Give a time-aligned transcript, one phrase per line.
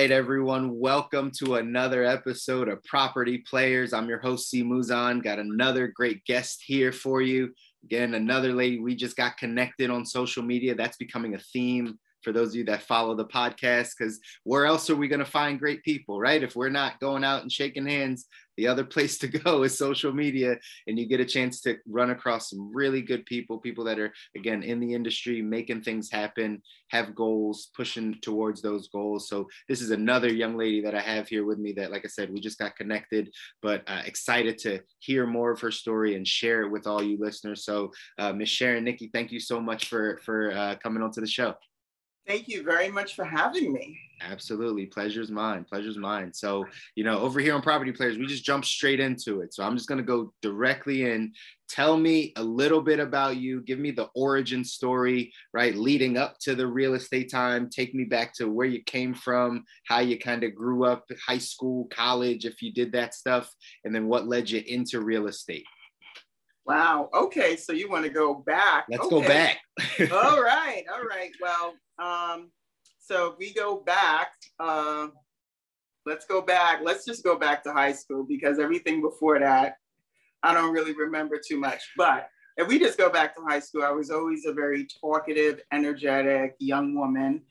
[0.00, 0.78] right, everyone.
[0.78, 3.92] Welcome to another episode of Property Players.
[3.92, 5.22] I'm your host, C Muzan.
[5.22, 7.52] Got another great guest here for you.
[7.84, 10.74] Again, another lady we just got connected on social media.
[10.74, 14.90] That's becoming a theme for those of you that follow the podcast, because where else
[14.90, 16.42] are we going to find great people, right?
[16.42, 18.26] If we're not going out and shaking hands,
[18.60, 20.56] the other place to go is social media,
[20.86, 24.12] and you get a chance to run across some really good people, people that are,
[24.36, 29.28] again, in the industry, making things happen, have goals, pushing towards those goals.
[29.28, 32.08] So, this is another young lady that I have here with me that, like I
[32.08, 33.30] said, we just got connected,
[33.62, 37.18] but uh, excited to hear more of her story and share it with all you
[37.18, 37.64] listeners.
[37.64, 41.26] So, uh, Miss Sharon Nikki, thank you so much for, for uh, coming onto the
[41.26, 41.54] show.
[42.30, 43.98] Thank you very much for having me.
[44.20, 44.86] Absolutely.
[44.86, 45.66] Pleasure's mine.
[45.68, 46.32] Pleasure's mine.
[46.32, 46.64] So,
[46.94, 49.52] you know, over here on Property Players, we just jump straight into it.
[49.52, 51.32] So I'm just going to go directly in.
[51.68, 53.62] Tell me a little bit about you.
[53.62, 55.74] Give me the origin story, right?
[55.74, 57.68] Leading up to the real estate time.
[57.68, 61.38] Take me back to where you came from, how you kind of grew up, high
[61.38, 63.52] school, college, if you did that stuff,
[63.84, 65.66] and then what led you into real estate.
[66.66, 67.08] Wow.
[67.14, 67.56] Okay.
[67.56, 68.86] So you want to go back.
[68.88, 69.10] Let's okay.
[69.10, 69.58] go back.
[70.12, 70.84] all right.
[70.92, 71.30] All right.
[71.40, 72.50] Well, um,
[73.10, 74.28] so we go back,
[74.60, 75.08] uh,
[76.06, 76.80] let's go back.
[76.84, 79.78] Let's just go back to high school because everything before that,
[80.44, 81.80] I don't really remember too much.
[81.96, 85.60] But if we just go back to high school, I was always a very talkative,
[85.72, 87.42] energetic young woman.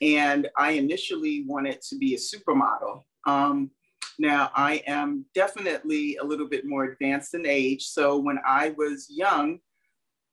[0.00, 3.02] And I initially wanted to be a supermodel.
[3.26, 3.72] Um,
[4.18, 7.86] now, I am definitely a little bit more advanced in age.
[7.86, 9.60] So when I was young,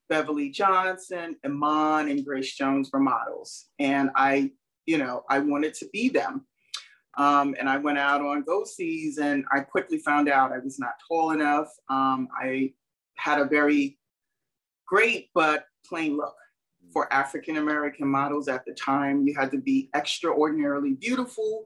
[0.09, 3.67] Beverly Johnson, Iman, and Grace Jones were models.
[3.79, 4.51] And I,
[4.87, 6.45] you know, I wanted to be them.
[7.17, 10.95] Um, and I went out on go-sees and I quickly found out I was not
[11.07, 11.69] tall enough.
[11.89, 12.73] Um, I
[13.15, 13.97] had a very
[14.87, 16.35] great but plain look
[16.91, 19.25] for African American models at the time.
[19.25, 21.65] You had to be extraordinarily beautiful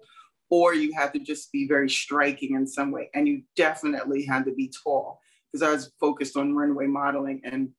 [0.50, 3.10] or you had to just be very striking in some way.
[3.14, 5.20] And you definitely had to be tall
[5.52, 7.70] because I was focused on runway modeling and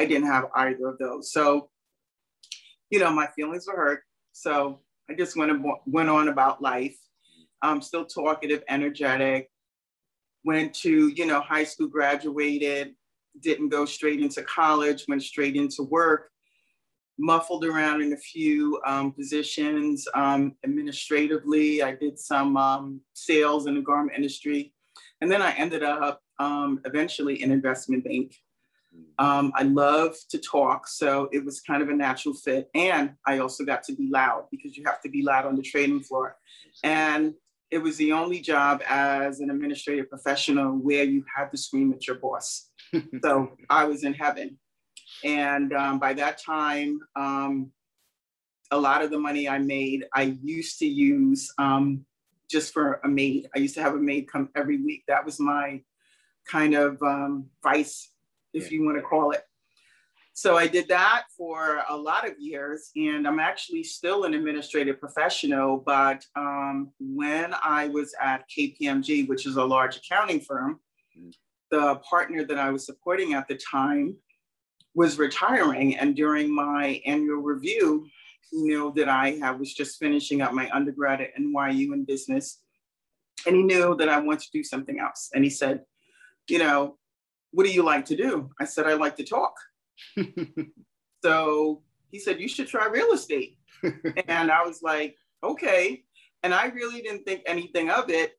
[0.00, 1.32] I didn't have either of those.
[1.32, 1.68] So,
[2.90, 4.02] you know, my feelings were hurt.
[4.32, 4.80] So
[5.10, 5.52] I just went,
[5.86, 6.96] went on about life.
[7.60, 9.48] I'm still talkative, energetic.
[10.44, 12.94] Went to, you know, high school, graduated,
[13.40, 16.31] didn't go straight into college, went straight into work,
[17.22, 21.82] muffled around in a few um, positions um, administratively.
[21.82, 24.74] I did some um, sales in the garment industry.
[25.20, 28.34] And then I ended up um, eventually in investment bank.
[29.18, 32.68] Um, I love to talk, so it was kind of a natural fit.
[32.74, 35.62] And I also got to be loud because you have to be loud on the
[35.62, 36.36] trading floor.
[36.82, 37.34] And
[37.70, 42.06] it was the only job as an administrative professional where you had to scream at
[42.06, 42.68] your boss.
[43.22, 44.58] so I was in heaven.
[45.24, 47.70] And um, by that time, um,
[48.70, 52.04] a lot of the money I made, I used to use um,
[52.50, 53.48] just for a maid.
[53.54, 55.04] I used to have a maid come every week.
[55.08, 55.82] That was my
[56.46, 58.10] kind of um, vice
[58.52, 59.42] if you want to call it.
[60.34, 64.98] So I did that for a lot of years, and I'm actually still an administrative
[64.98, 65.76] professional.
[65.84, 70.80] But um, when I was at KPMG, which is a large accounting firm,
[71.70, 74.16] the partner that I was supporting at the time
[74.94, 75.96] was retiring.
[75.96, 78.06] And during my annual review,
[78.50, 82.58] he knew that I have, was just finishing up my undergrad at NYU in business.
[83.46, 85.30] And he knew that I wanted to do something else.
[85.34, 85.80] And he said,
[86.48, 86.98] you know,
[87.52, 88.50] what do you like to do?
[88.60, 89.54] I said, I like to talk.
[91.24, 93.58] so he said, you should try real estate.
[94.28, 96.04] and I was like, okay.
[96.42, 98.32] And I really didn't think anything of it.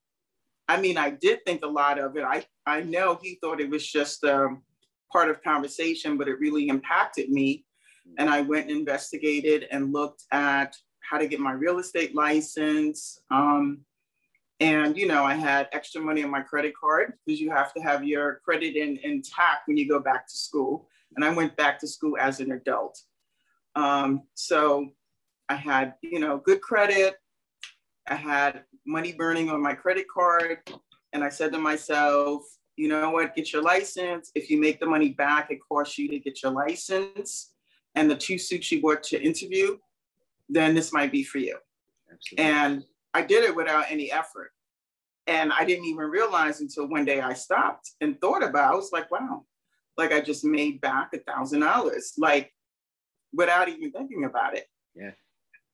[0.68, 2.24] I mean, I did think a lot of it.
[2.24, 4.62] I, I know he thought it was just um,
[5.14, 7.66] part of conversation, but it really impacted me.
[8.18, 10.76] And I went and investigated and looked at
[11.10, 13.86] how to get my real estate license, um,
[14.60, 17.82] and, you know, I had extra money on my credit card because you have to
[17.82, 20.88] have your credit in, intact when you go back to school.
[21.16, 22.98] And I went back to school as an adult.
[23.76, 24.90] Um, so
[25.50, 27.16] I had, you know, good credit.
[28.08, 30.60] I had money burning on my credit card.
[31.12, 32.44] And I said to myself,
[32.76, 34.32] you know what, get your license.
[34.36, 37.54] If you make the money back, it costs you to get your license
[37.96, 39.78] and the two suits you bought to interview,
[40.50, 41.58] then this might be for you.
[42.12, 42.46] Absolutely.
[42.46, 42.84] And
[43.14, 44.52] I did it without any effort.
[45.28, 48.76] And I didn't even realize until one day I stopped and thought about, it, I
[48.76, 49.46] was like, wow,
[49.98, 52.52] like I just made back a thousand dollars, like
[53.32, 54.66] without even thinking about it.
[54.96, 55.12] Yeah.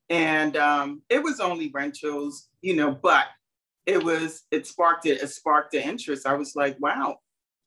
[0.10, 3.26] And um, it was only rentals, you know, but
[3.90, 6.28] it was, it sparked it, it sparked the interest.
[6.28, 7.18] I was like, wow,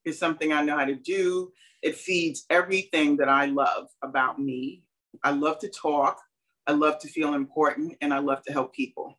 [0.05, 1.51] it's something I know how to do.
[1.83, 4.85] It feeds everything that I love about me.
[5.25, 6.21] I love to talk.
[6.69, 9.19] I love to feel important and I love to help people.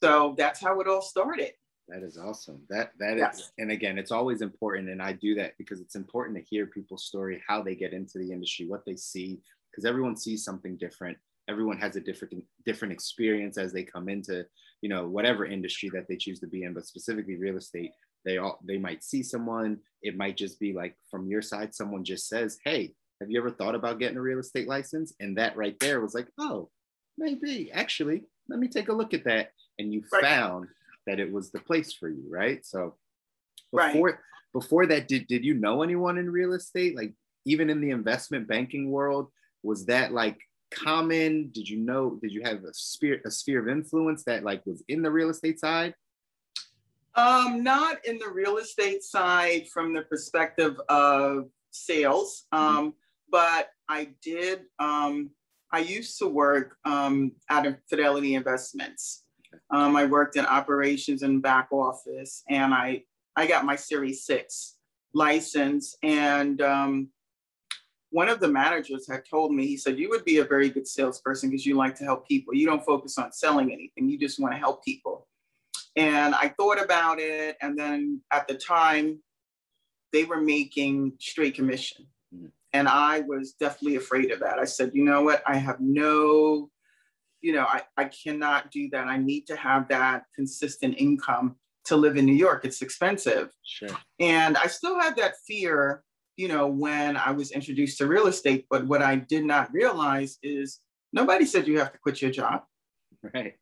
[0.00, 1.52] So that's how it all started.
[1.88, 2.62] That is awesome.
[2.70, 3.40] That that Yes.
[3.40, 6.66] is, and again, it's always important, and I do that because it's important to hear
[6.66, 10.76] people's story, how they get into the industry, what they see, because everyone sees something
[10.76, 11.18] different.
[11.48, 14.46] Everyone has a different different experience as they come into,
[14.82, 17.92] you know, whatever industry that they choose to be in, but specifically real estate.
[18.24, 19.78] They all they might see someone.
[20.02, 23.50] It might just be like from your side, someone just says, "Hey, have you ever
[23.50, 26.70] thought about getting a real estate license?" And that right there was like, "Oh,
[27.16, 30.22] maybe actually, let me take a look at that." And you Right.
[30.22, 30.68] found
[31.06, 32.64] that it was the place for you, right?
[32.66, 32.96] So
[33.72, 33.92] Right.
[33.92, 34.20] before
[34.52, 36.96] before that, did did you know anyone in real estate?
[36.96, 37.14] Like
[37.44, 39.30] even in the investment banking world,
[39.62, 40.38] was that like
[40.74, 41.50] common?
[41.52, 42.18] Did you know?
[42.22, 45.30] Did you have a sphere a sphere of influence that like was in the real
[45.30, 45.94] estate side?
[47.14, 52.94] Um, not in the real estate side from the perspective of sales, um,
[53.30, 54.62] but I did.
[54.78, 55.30] Um,
[55.72, 59.24] I used to work um, out of Fidelity Investments.
[59.70, 63.04] Um, I worked in operations and back office, and I
[63.36, 64.76] I got my Series Six
[65.14, 65.96] license.
[66.02, 67.08] And um,
[68.12, 70.86] one of the managers had told me, he said, "You would be a very good
[70.86, 72.54] salesperson because you like to help people.
[72.54, 74.08] You don't focus on selling anything.
[74.08, 75.26] You just want to help people."
[75.96, 77.56] And I thought about it.
[77.60, 79.22] And then at the time,
[80.12, 82.06] they were making straight commission.
[82.34, 82.50] Mhm.
[82.72, 84.58] And I was definitely afraid of that.
[84.58, 85.42] I said, you know what?
[85.46, 86.70] I have no,
[87.40, 89.06] you know, I, I cannot do that.
[89.06, 92.64] I need to have that consistent income to live in New York.
[92.64, 93.50] It's expensive.
[93.64, 93.88] Sure.
[94.20, 96.04] And I still had that fear,
[96.36, 98.66] you know, when I was introduced to real estate.
[98.70, 100.80] But what I did not realize is
[101.12, 102.62] nobody said you have to quit your job
[103.34, 103.54] Right.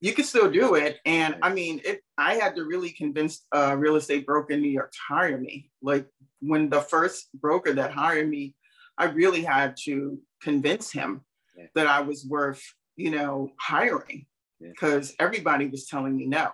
[0.00, 0.98] you can still do it.
[1.06, 4.68] And I mean, it, I had to really convince a real estate broker in New
[4.70, 5.70] York to hire me.
[5.80, 6.06] Like
[6.40, 8.54] when the first broker that hired me,
[8.98, 11.22] I really had to convince him
[11.56, 11.66] Yeah.
[11.74, 12.62] that I was worth,
[12.96, 14.26] you know, hiring
[14.60, 14.70] Yeah.
[14.70, 16.50] because everybody was telling me no.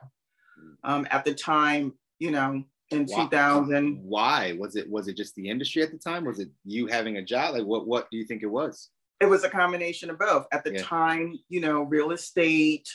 [0.60, 0.76] Mm.
[0.84, 4.88] Um, at the time, you know, in Why- 2000, Why was it?
[4.90, 6.24] Was it just the industry at the time?
[6.24, 7.54] Was it you having a job?
[7.54, 7.86] Like what?
[7.86, 8.90] What do you think it was?
[9.20, 10.46] it was a combination of both.
[10.50, 10.82] At the Yeah.
[10.82, 12.88] time, you know, real estate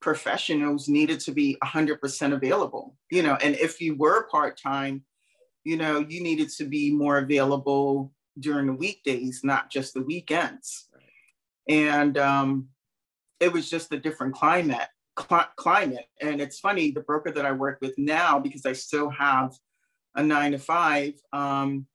[0.00, 5.04] professionals needed to be 100% available, you know, and if you were part time,
[5.64, 10.88] you know, you needed to be more available during the weekdays, not just the weekends.
[10.94, 11.02] Right.
[11.76, 12.68] And um,
[13.40, 14.86] it was just a different climate.
[15.18, 16.90] Cl- climate, and it's funny.
[16.90, 19.54] The broker that I work with now, because I still have
[20.14, 21.86] a nine to five, um,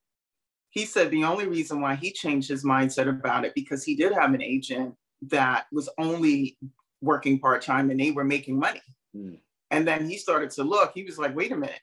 [0.69, 4.11] he said the only reason why he changed his mindset about it because he did
[4.11, 6.57] have an agent that was only
[7.01, 8.81] working part-time and they were making money
[9.13, 9.35] Hmm.
[9.71, 11.81] and then he started to look he was like wait a minute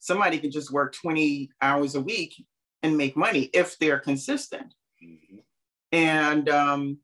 [0.00, 2.34] somebody could just work 20 hours a week
[2.82, 5.42] and make money if they're consistent Mhm.
[5.92, 6.98] and um,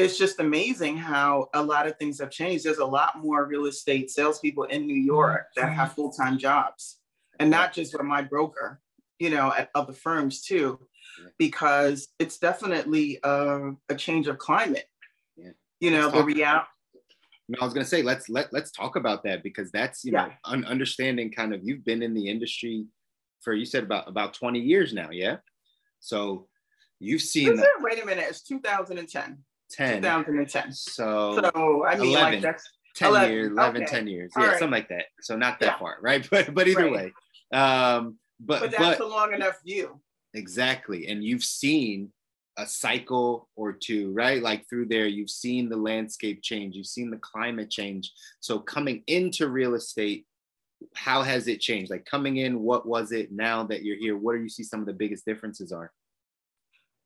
[0.00, 2.64] it's just amazing how a lot of things have changed.
[2.64, 6.98] There's a lot more real estate salespeople in new mm, york that have full-time jobs.
[7.38, 8.80] And not just with my broker
[9.20, 10.80] you know at other firms too
[11.38, 14.86] because it's definitely a, a change of climate.
[15.36, 15.50] Yeah.
[15.78, 16.66] you know the reality
[17.48, 20.28] No, I was gonna say let's let let's talk about that because that's you know
[20.46, 22.86] un- understanding kind of you've been in the industry
[23.42, 25.36] for you said about about 20 years now, yeah.
[26.00, 26.48] So
[26.98, 29.38] you've seen the wait a minute it's 2010
[29.70, 30.02] 10.
[30.02, 32.32] 2010 So, so i mean 11.
[32.32, 33.90] like that's 10 11, years, 11, okay.
[33.90, 34.32] 10 years.
[34.36, 34.58] Yeah, right.
[34.58, 35.04] something like that.
[35.20, 35.78] So not that Yeah.
[35.78, 36.26] far, right?
[36.30, 37.12] But but either Right.
[37.52, 37.58] way.
[37.58, 40.00] Um but but but, that's a long enough view
[40.34, 41.08] exactly.
[41.08, 42.12] And you've seen
[42.56, 44.42] a cycle or two, right?
[44.42, 48.12] Like through there, you've seen the landscape change, you've seen the climate change.
[48.40, 50.26] So coming into real estate,
[50.94, 51.90] how has it changed?
[51.90, 54.16] Like coming in, what was it now that you're here?
[54.16, 55.92] What do you see some of the biggest differences are?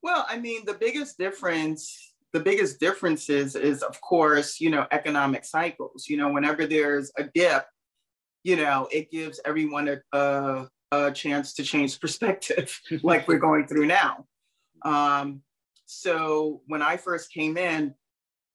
[0.02, 5.45] Well, I mean, the biggest difference, the biggest differences is, of course, you know, economic
[5.45, 6.07] cycles.
[6.09, 7.64] You know, whenever there's a dip,
[8.43, 13.69] you know, it gives everyone a, a, a chance to change perspective, like we're going
[13.69, 14.26] through now.
[14.85, 15.43] Um,
[15.87, 17.95] so when I first came in,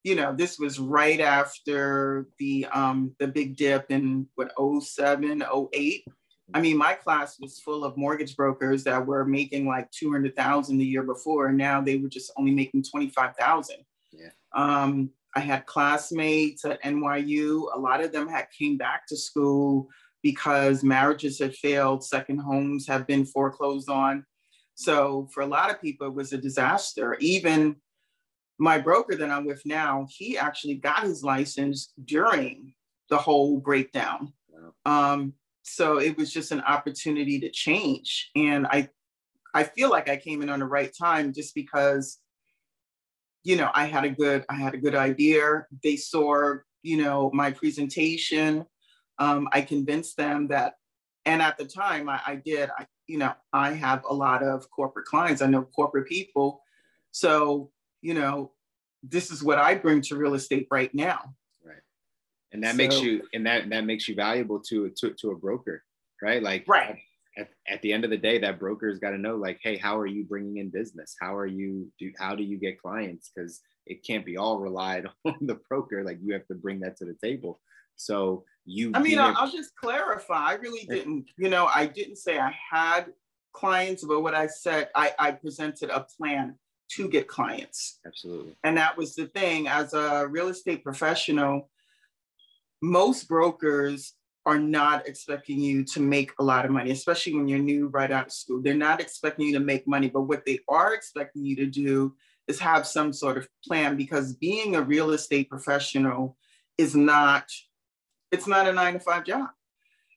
[0.03, 5.41] you know, this was right after the um, the big dip in what 07,
[5.73, 6.03] 08.
[6.53, 10.85] I mean, my class was full of mortgage brokers that were making like 200,000 the
[10.85, 13.77] year before, and now they were just only making 25,000.
[14.11, 14.29] Yeah.
[14.53, 17.67] Um, I had classmates at NYU.
[17.73, 19.87] A lot of them had came back to school
[20.23, 24.25] because marriages had failed, second homes have been foreclosed on.
[24.75, 27.15] So for a lot of people, it was a disaster.
[27.19, 27.75] Even
[28.57, 32.73] my broker that I'm with now, he actually got his license during
[33.09, 34.33] the whole breakdown.
[34.49, 35.13] Wow.
[35.13, 35.33] Um,
[35.75, 38.29] so it was just an opportunity to change.
[38.35, 38.89] And I
[39.53, 42.19] I feel like I came in on the right time just because
[43.43, 45.65] you know, I had a good, I had a good idea.
[45.83, 48.65] They saw, you know, my presentation.
[49.17, 50.75] Um, I convinced them that,
[51.25, 54.69] and at the time I, I did, I, you know, I have a lot of
[54.71, 55.41] corporate clients.
[55.41, 56.61] I know corporate people.
[57.11, 57.71] So,
[58.01, 58.51] you know,
[59.03, 61.33] this is what I bring to real estate right now.
[62.51, 65.35] And that so, makes you, and that, that makes you valuable to, to, to a
[65.35, 65.83] broker,
[66.21, 66.41] right?
[66.41, 66.97] Like, right.
[67.37, 69.97] at, at the end of the day that broker's got to know like hey how
[69.97, 71.15] are you bringing in business?
[71.19, 73.31] How are you do how do you get clients?
[73.33, 76.03] Because it can't be all relied on the broker.
[76.03, 77.59] Like you have to bring that to the table.
[77.95, 80.49] So you i mean I'll, I'll just clarify.
[80.49, 83.07] I really didn't you know i didn't say i had
[83.51, 86.55] clients but what i said i i presented a plan
[86.89, 87.99] to get clients.
[88.05, 88.55] Absolutely.
[88.63, 89.67] And that was the thing.
[89.67, 91.69] As a real estate professional
[92.81, 94.13] most brokers
[94.45, 98.11] are not expecting you to make a lot of money, especially when you're new right
[98.11, 98.61] out of school.
[98.61, 102.15] They're not expecting you to make money, but what they are expecting you to do
[102.47, 106.37] is have some sort of plan because being a real estate professional
[106.77, 107.45] is not,
[108.31, 109.49] it's not a nine to five job.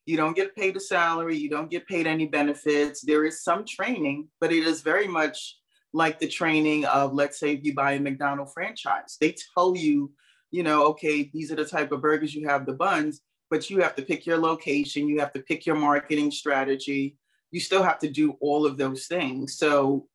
[0.06, 3.02] You don't get paid a salary, you don't get paid any benefits.
[3.02, 5.58] There is some training, but it is very much
[5.92, 10.10] like the training of, let's say, if you buy a McDonald franchise, they tell you,
[10.52, 13.20] you know, okay, these are the type of burgers you have, the buns
[13.52, 17.18] but you have to pick your location, you have to pick your marketing strategy.
[17.50, 19.58] You still have to do all of those things.
[19.58, 20.08] So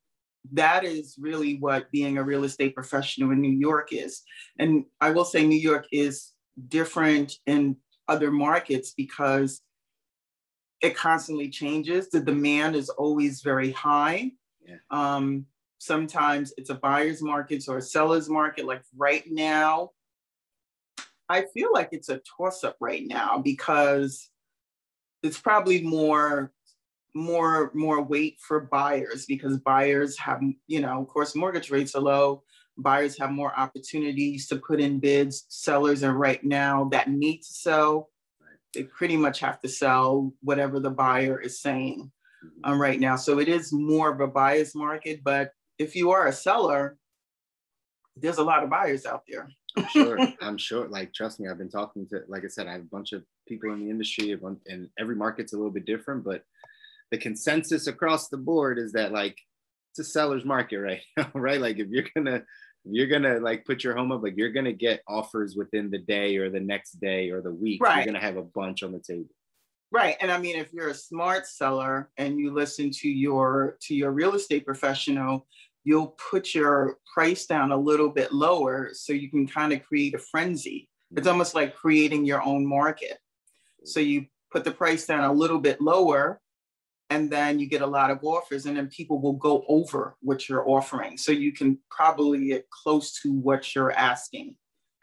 [0.54, 4.22] that is really what being a real estate professional in New York is.
[4.58, 6.32] And I will say New York is
[6.66, 7.76] different in
[8.08, 9.60] other markets because
[10.80, 12.10] it constantly changes.
[12.10, 14.32] The demand is always very high.
[14.66, 14.78] Yeah.
[14.90, 15.46] Um,
[15.78, 18.66] sometimes it's a buyer's market or a seller's market.
[18.66, 19.90] Like right now,
[21.28, 24.30] I feel like it's a toss up right now because
[25.22, 26.52] it's probably more
[27.14, 32.02] more more weight for buyers because buyers have you know of course mortgage rates are
[32.02, 32.42] low.
[32.76, 35.46] Buyers have more opportunities to put in bids.
[35.48, 38.10] Sellers are right now that need to sell
[38.74, 42.10] they pretty much have to sell whatever the buyer is saying
[42.44, 42.70] mm-hmm.
[42.70, 43.16] um, right now.
[43.16, 46.96] So it is more of a buyer's market but if you are a seller
[48.16, 50.18] there's a lot of buyers out there I'm sure.
[50.40, 50.88] I'm sure.
[50.88, 53.22] Like, trust me, I've been talking to, like I said, I have a bunch of
[53.46, 56.24] people in the industry, and every market's a little bit different.
[56.24, 56.42] But
[57.10, 59.38] the consensus across the board is that like
[59.92, 61.60] it's a seller's market right now, right?
[61.60, 64.72] Like, if you're gonna, if you're gonna like put your home up, like you're gonna
[64.72, 67.82] get offers within the day or the next day or the week.
[67.82, 67.96] Right.
[67.96, 69.28] You're gonna have a bunch on the table.
[69.90, 70.16] Right.
[70.20, 74.12] And I mean, if you're a smart seller and you listen to your to your
[74.12, 75.46] real estate professional,
[75.88, 80.14] you'll put your price down a little bit lower so you can kind of create
[80.14, 80.86] a frenzy.
[81.10, 81.30] It's mm-hmm.
[81.30, 83.16] almost like creating your own market.
[83.84, 86.42] So you put the price down a little bit lower
[87.08, 90.46] and then you get a lot of offers and then people will go over what
[90.46, 91.16] you're offering.
[91.16, 94.56] So you can probably get close to what you're asking.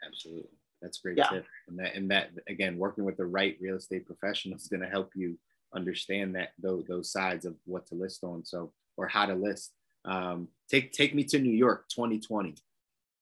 [0.06, 0.50] Absolutely.
[0.80, 1.30] That's great yeah.
[1.30, 1.46] tip.
[1.66, 4.88] And that, and that again, working with the right real estate professional is going to
[4.88, 5.36] help you
[5.74, 8.44] understand that those, those sides of what to list on.
[8.44, 9.72] So, or how to list.
[10.06, 12.54] Um, take take me to New York 2020.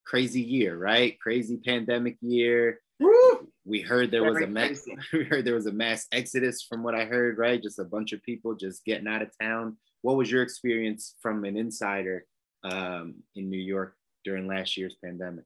[0.05, 1.19] Crazy year, right?
[1.19, 2.81] Crazy pandemic year.
[3.01, 3.49] Woo!
[3.65, 6.83] We heard there Very was a mass, we heard there was a mass exodus from
[6.83, 7.63] what I heard, right?
[7.63, 9.79] Just a bunch of people just getting out of town.
[10.03, 12.27] What was your experience from an insider
[12.63, 15.45] um, in New York during last year's pandemic?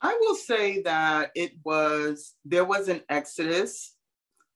[0.00, 3.94] I will say that it was there was an exodus.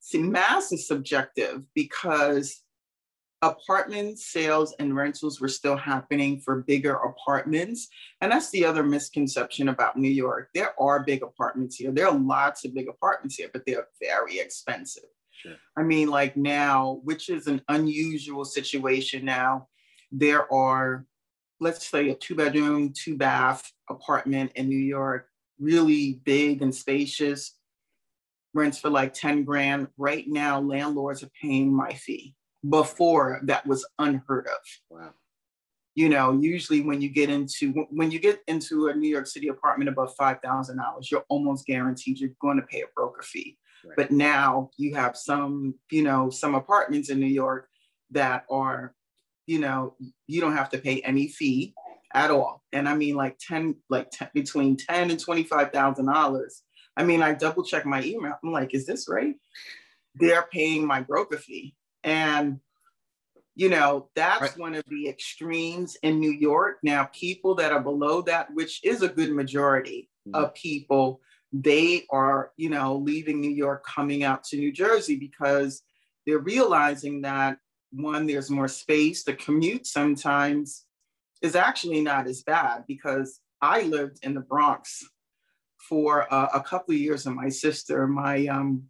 [0.00, 2.62] See, mass is subjective because
[3.42, 7.88] apartment sales and rentals were still happening for bigger apartments.
[8.20, 10.48] And that's the other misconception about New York.
[10.54, 11.92] There are big apartments here.
[11.92, 15.04] There are lots of big apartments here, but they're very expensive.
[15.30, 15.54] Sure.
[15.76, 19.68] I mean, like now, which is an unusual situation now,
[20.10, 21.06] there are,
[21.60, 25.28] let's say, a two bedroom, two bath apartment in New York,
[25.60, 27.54] really big and spacious,
[28.52, 29.86] rents for like 10 grand.
[29.96, 32.34] Right now, landlords are paying my fee
[32.68, 34.58] before that was unheard of.
[34.90, 35.14] Wow.
[35.94, 39.48] You know, usually when you get into when you get into a New York City
[39.48, 43.58] apartment above five thousand dollars, you're almost guaranteed you're going to pay a broker fee.
[43.84, 43.96] Right.
[43.96, 47.68] But now you have some, you know, some apartments in New York
[48.10, 48.94] that are,
[49.46, 49.94] you know,
[50.26, 51.74] you don't have to pay any fee
[52.14, 52.62] at all.
[52.72, 56.62] And I mean, like ten, like 10, between ten and twenty five thousand dollars.
[56.96, 58.34] I mean, I double check my email.
[58.42, 59.34] I'm like, is this right?
[60.16, 61.74] They're paying my broker fee.
[62.08, 62.60] And,
[63.54, 64.58] you know, that's right.
[64.58, 66.78] one of the extremes in New York.
[66.82, 70.42] Now, people that are below that, which is a good majority mm-hmm.
[70.42, 71.20] of people,
[71.52, 75.82] they are, you know, leaving New York, coming out to New Jersey because
[76.26, 77.58] they're realizing that
[77.92, 79.24] one, there's more space.
[79.24, 80.86] The commute sometimes
[81.42, 85.04] is actually not as bad because I lived in the Bronx
[85.76, 88.84] for uh, a couple of years, and my sister, my um,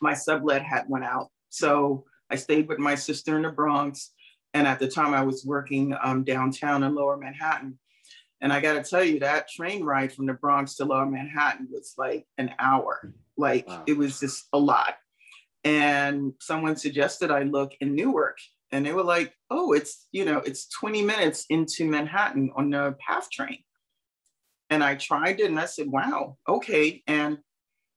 [0.00, 4.12] my sublet had went out, so I stayed with my sister in the Bronx.
[4.54, 7.78] And at the time, I was working um, downtown in Lower Manhattan.
[8.40, 11.68] And I got to tell you, that train ride from the Bronx to Lower Manhattan
[11.70, 13.14] was like an hour.
[13.36, 13.84] Like wow.
[13.86, 14.94] it was just a lot.
[15.64, 18.38] And someone suggested I look in Newark.
[18.72, 22.96] And they were like, oh, it's, you know, it's 20 minutes into Manhattan on the
[23.06, 23.58] PATH train.
[24.70, 27.02] And I tried it and I said, wow, okay.
[27.06, 27.38] And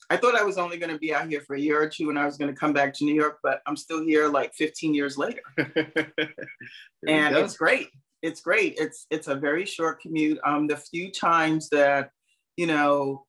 [0.10, 2.10] I thought I was only going to be out here for a year or two
[2.10, 4.54] and I was going to come back to New York, but I'm still here like
[4.54, 5.42] 15 years later.
[5.58, 7.90] and it's great.
[8.22, 8.76] It's great.
[8.78, 10.40] It's it's a very short commute.
[10.44, 12.10] Um, the few times that,
[12.58, 13.26] you know,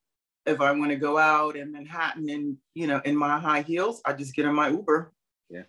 [0.47, 4.01] if I want to go out in Manhattan and you know in my high heels,
[4.05, 5.11] I just get in my Uber.
[5.49, 5.63] Yeah,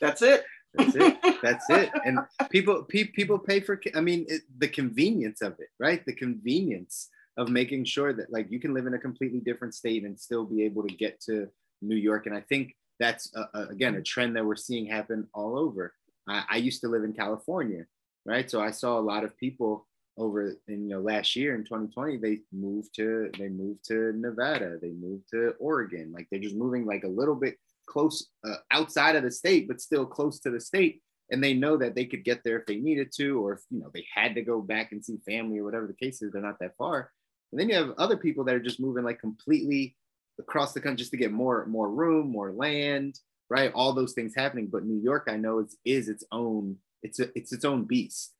[0.00, 0.44] that's it.
[0.74, 1.16] That's it.
[1.42, 1.90] That's it.
[2.04, 3.80] And people pe- people pay for.
[3.94, 6.04] I mean, it, the convenience of it, right?
[6.04, 10.04] The convenience of making sure that like you can live in a completely different state
[10.04, 11.48] and still be able to get to
[11.80, 12.26] New York.
[12.26, 15.94] And I think that's a, a, again a trend that we're seeing happen all over.
[16.28, 17.86] I, I, used to live in California,
[18.26, 18.50] right?
[18.50, 19.86] So I saw a lot of people
[20.18, 24.76] over in you know last year in 2020 they moved to they moved to Nevada,
[24.82, 26.12] they moved to Oregon.
[26.12, 27.54] Like they're just moving like a little bit
[27.86, 31.02] close uh, outside of the state, but still close to the state.
[31.30, 33.78] And they know that they could get there if they needed to, or if you
[33.78, 36.32] know they had to go back and see family or whatever the case is.
[36.32, 37.12] They're not that far
[37.52, 39.96] and then you have other people that are just moving like completely
[40.38, 43.18] across the country just to get more more room, more land,
[43.50, 43.72] right?
[43.74, 44.68] All those things happening.
[44.70, 46.76] But New York, I know, is is its own.
[47.02, 48.34] It's a, it's its own beast,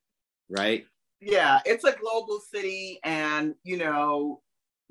[0.49, 0.85] right?
[1.21, 4.41] Yeah, it's a global city, and you know,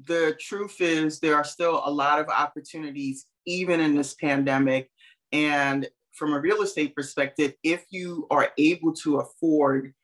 [0.05, 4.91] the truth is there are still a lot of opportunities even in this pandemic.
[5.33, 9.95] And from a real estate perspective, if you are able to afford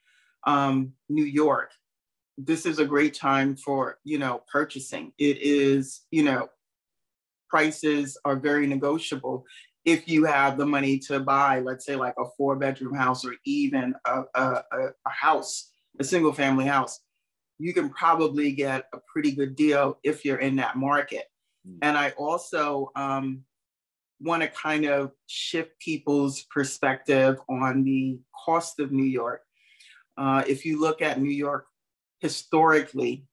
[0.46, 1.70] um, New York,
[2.36, 5.12] this is a great time for you know purchasing.
[5.18, 6.48] It is you know
[7.48, 9.44] prices are very negotiable.
[9.84, 13.34] If you have the money to buy let's say like a four bedroom house or
[13.44, 15.70] even a, a, a house
[16.00, 17.00] a single family house
[17.58, 21.24] you can probably get a pretty good deal if you're in that market.
[21.66, 21.78] Mm.
[21.82, 23.42] and i also um,
[24.20, 29.40] want to kind of shift people's perspective on the cost of new york.
[30.18, 31.66] Uh, if you look at new york
[32.24, 33.26] historically,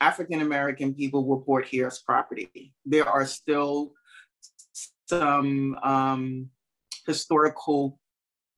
[0.00, 2.74] African American people were bought here as property.
[2.84, 3.92] There are still
[5.08, 6.50] some um,
[7.06, 8.00] historical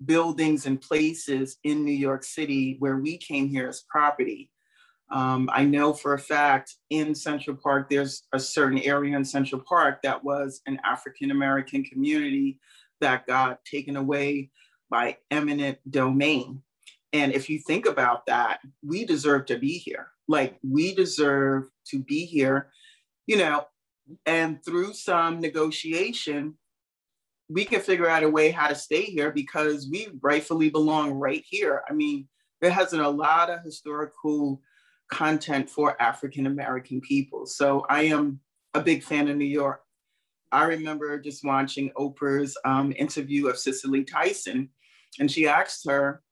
[0.03, 4.51] buildings and places in New York City where we came here as property.
[5.13, 9.61] Um, I know for a fact in Central Park, there's a certain area in Central
[9.61, 12.59] Park that was an African American community
[13.03, 14.51] that got taken away
[14.89, 16.63] by eminent domain.
[17.17, 20.09] And if you think about that, we deserve to be here.
[20.29, 22.69] Like we deserve to be here,
[23.27, 23.65] you know,
[24.27, 26.59] and through some negotiation,
[27.49, 31.43] we can figure out a way how to stay here because we rightfully belong right
[31.49, 31.83] here.
[31.89, 32.29] I mean,
[32.61, 34.61] there hasn't a lot of historical
[35.11, 37.47] content for African American people.
[37.47, 38.41] So I am
[38.75, 39.81] a big fan of New York.
[40.53, 44.69] I remember just watching Oprah's um, interview of Cicely Tyson,
[45.19, 46.23] and she asked her,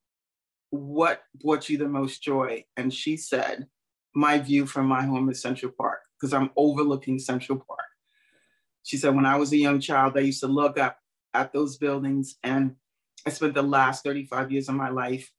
[0.74, 2.64] what brought you the most joy?
[2.76, 3.66] And she said,
[4.14, 7.80] my view from my home is Central Park because I'm overlooking Central Park.
[8.82, 10.98] She said, when I was a young child, I used to look up
[11.32, 12.76] at those buildings and
[13.26, 15.30] I spent the last 35 years of my life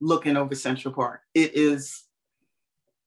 [0.00, 1.20] looking over Central Park.
[1.34, 2.04] It is,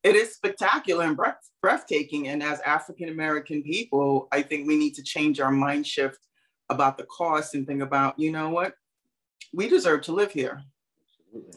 [0.04, 2.28] it is spectacular and breath, breathtaking.
[2.28, 6.20] And as African American people, I think we need to change our mind shift
[6.70, 8.74] about the cost and think about, you know what,
[9.54, 10.62] we deserve to live here.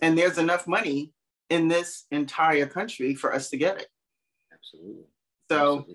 [0.03, 1.12] And there's enough money
[1.49, 3.88] in this entire country for us to get it.
[4.53, 5.05] Absolutely.
[5.51, 5.87] So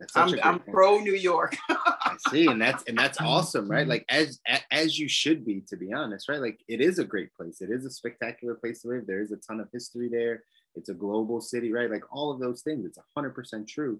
[0.00, 0.42] Absolutely.
[0.42, 1.56] I'm, I'm pro New York.
[1.68, 3.26] I see, and that's and that's mm-hmm.
[3.26, 3.86] awesome, right?
[3.86, 6.40] Like as as you should be, to be honest, right?
[6.40, 7.60] Like it is a great place.
[7.60, 9.06] It is a spectacular place to live.
[9.06, 10.44] There is a ton of history there.
[10.76, 11.90] It's a global city, right?
[11.90, 12.86] Like all of those things.
[12.86, 13.98] It's hundred percent true.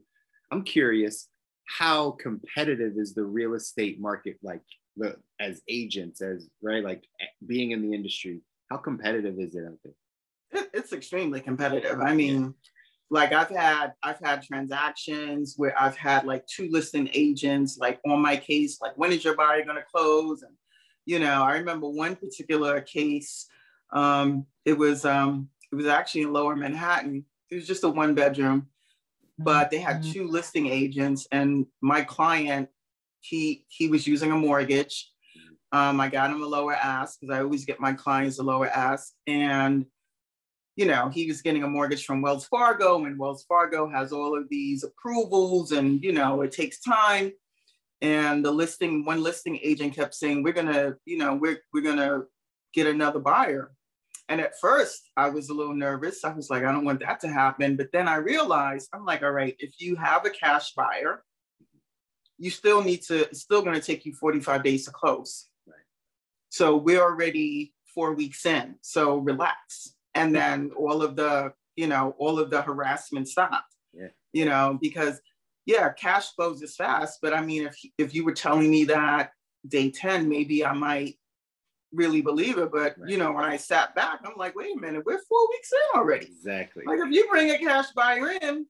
[0.52, 1.28] I'm curious,
[1.66, 4.38] how competitive is the real estate market?
[4.42, 4.62] Like
[4.96, 7.04] the as agents, as right, like
[7.44, 10.62] being in the industry how competitive is it out there?
[10.62, 12.00] It, it's extremely competitive.
[12.00, 12.54] I mean,
[13.10, 18.20] like I've had I've had transactions where I've had like two listing agents like on
[18.20, 20.42] my case, like when is your buyer gonna close?
[20.42, 20.54] And
[21.06, 23.46] you know, I remember one particular case.
[23.92, 27.24] Um, it was um, it was actually in Lower Manhattan.
[27.50, 28.66] It was just a one bedroom,
[29.38, 30.12] but they had mm-hmm.
[30.12, 32.68] two listing agents, and my client
[33.20, 35.10] he he was using a mortgage
[35.72, 38.68] um, I got him a lower ask because I always get my clients a lower
[38.68, 39.12] ask.
[39.26, 39.86] And
[40.76, 44.38] you know, he was getting a mortgage from Wells Fargo, and Wells Fargo has all
[44.38, 47.32] of these approvals, and you know, it takes time.
[48.00, 52.22] And the listing, one listing agent kept saying, "We're gonna, you know, we're we're gonna
[52.72, 53.72] get another buyer."
[54.28, 56.22] And at first, I was a little nervous.
[56.22, 57.76] I was like, I don't want that to happen.
[57.76, 61.24] But then I realized, I'm like, all right, if you have a cash buyer,
[62.36, 65.48] you still need to, it's still to take you 45 days to close.
[66.50, 68.76] So we're already four weeks in.
[68.80, 69.94] So relax.
[70.14, 73.74] And then all of the, you know, all of the harassment stopped.
[73.92, 74.08] Yeah.
[74.32, 75.20] You know, because
[75.66, 77.18] yeah, cash flows is fast.
[77.20, 79.32] But I mean, if if you were telling me that
[79.66, 81.18] day 10, maybe I might
[81.92, 82.70] really believe it.
[82.72, 83.10] But right.
[83.10, 86.00] you know, when I sat back, I'm like, wait a minute, we're four weeks in
[86.00, 86.26] already.
[86.26, 86.84] Exactly.
[86.86, 88.66] Like if you bring a cash buyer in,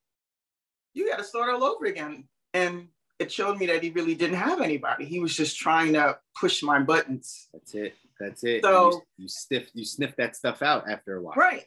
[0.95, 2.25] you got to start all over again.
[2.55, 2.89] And
[3.19, 5.05] it showed me that he really didn't have anybody.
[5.05, 7.49] He was just trying to push my buttons.
[7.53, 7.95] That's it.
[8.21, 8.63] That's it.
[8.63, 11.35] So you, you sniff you sniff that stuff out after a while.
[11.37, 11.65] Right.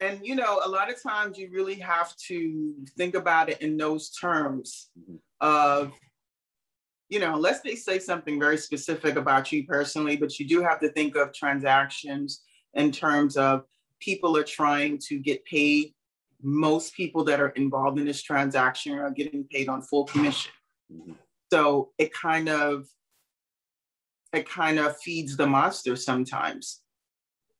[0.00, 3.76] And you know, a lot of times you really have to think about it in
[3.76, 5.16] those terms mm-hmm.
[5.40, 5.92] of
[7.08, 10.80] you know, unless they say something very specific about you personally, but you do have
[10.80, 12.42] to think of transactions
[12.74, 13.62] in terms of
[14.00, 15.94] people are trying to get paid.
[16.42, 20.50] Most people that are involved in this transaction are getting paid on full commission.
[20.92, 21.12] Mm-hmm.
[21.52, 22.86] So it kind of
[24.32, 26.82] it kind of feeds the monster sometimes.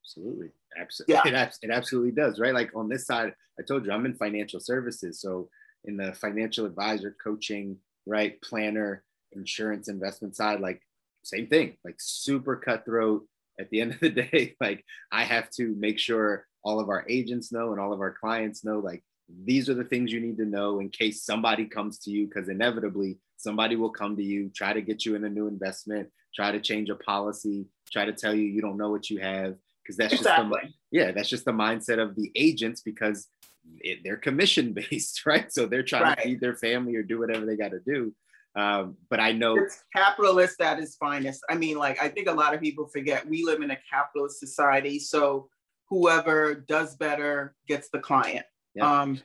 [0.02, 0.48] Absolutely.
[0.78, 1.14] Absolutely.
[1.14, 1.22] Yeah.
[1.26, 2.54] It, abs- it absolutely does, right?
[2.54, 5.20] Like on this side, I told you I'm in financial services.
[5.20, 5.48] So
[5.84, 10.82] in the financial advisor coaching, right, planner, insurance investment side, like
[11.24, 13.26] same thing, like super cutthroat.
[13.58, 17.06] At the end of the day, like I have to make sure all of our
[17.08, 20.36] agents know and all of our clients know, like these are the things you need
[20.38, 24.50] to know in case somebody comes to you, because inevitably somebody will come to you,
[24.54, 28.12] try to get you in a new investment, try to change a policy, try to
[28.12, 30.60] tell you you don't know what you have, because that's exactly.
[30.62, 33.28] just the, yeah, that's just the mindset of the agents because
[33.78, 35.52] it, they're commission based, right?
[35.52, 36.18] So they're trying right.
[36.18, 38.14] to feed their family or do whatever they got to do.
[38.56, 41.44] Um, but I know it's capitalist at its finest.
[41.50, 44.40] I mean, like I think a lot of people forget we live in a capitalist
[44.40, 45.48] society, so
[45.90, 48.46] whoever does better gets the client.
[48.76, 49.00] Yeah.
[49.02, 49.20] Um,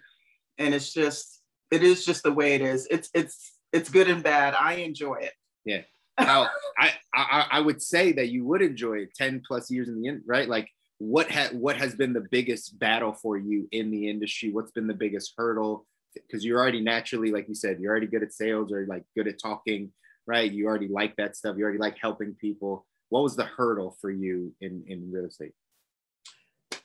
[0.57, 2.87] and it's just it is just the way it is.
[2.89, 4.55] It's it's it's good and bad.
[4.59, 5.33] I enjoy it.
[5.65, 5.81] Yeah.
[6.19, 9.99] Now, I, I I would say that you would enjoy it 10 plus years in
[9.99, 10.47] the end, right?
[10.47, 14.51] Like what ha- what has been the biggest battle for you in the industry?
[14.51, 15.87] What's been the biggest hurdle?
[16.13, 19.27] because you're already naturally, like you said, you're already good at sales or like good
[19.27, 19.91] at talking,
[20.27, 20.51] right?
[20.51, 21.55] You already like that stuff.
[21.57, 22.85] You already like helping people.
[23.09, 25.53] What was the hurdle for you in, in real estate?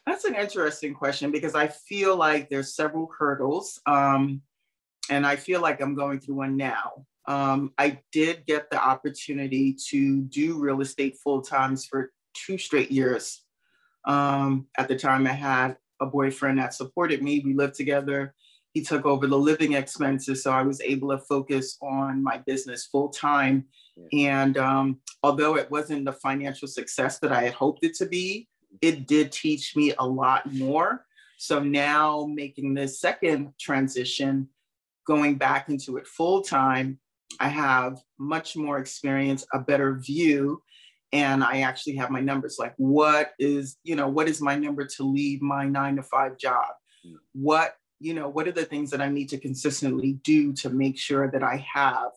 [0.06, 3.80] That's an interesting question because I feel like there's several hurdles.
[3.86, 4.42] Um,
[5.10, 7.06] and I feel like I'm going through one now.
[7.26, 12.90] Um, I did get the opportunity to do real estate full times for two straight
[12.90, 13.42] years.
[14.04, 17.42] Um, at the time, I had a boyfriend that supported me.
[17.44, 18.34] We lived together
[18.76, 20.42] he took over the living expenses.
[20.42, 23.64] So I was able to focus on my business full time.
[24.12, 24.42] Yeah.
[24.42, 28.48] And um, although it wasn't the financial success that I had hoped it to be,
[28.80, 31.04] it did teach me a lot more.
[31.38, 34.48] So now making this second transition,
[35.06, 36.98] going back into it full time,
[37.40, 40.62] I have much more experience, a better view,
[41.12, 44.84] and I actually have my numbers like what is, you know, what is my number
[44.84, 46.68] to leave my nine to five job?
[47.04, 47.16] Hmm.
[47.32, 50.98] What you know, what are the things that I need to consistently do to make
[50.98, 52.10] sure that I have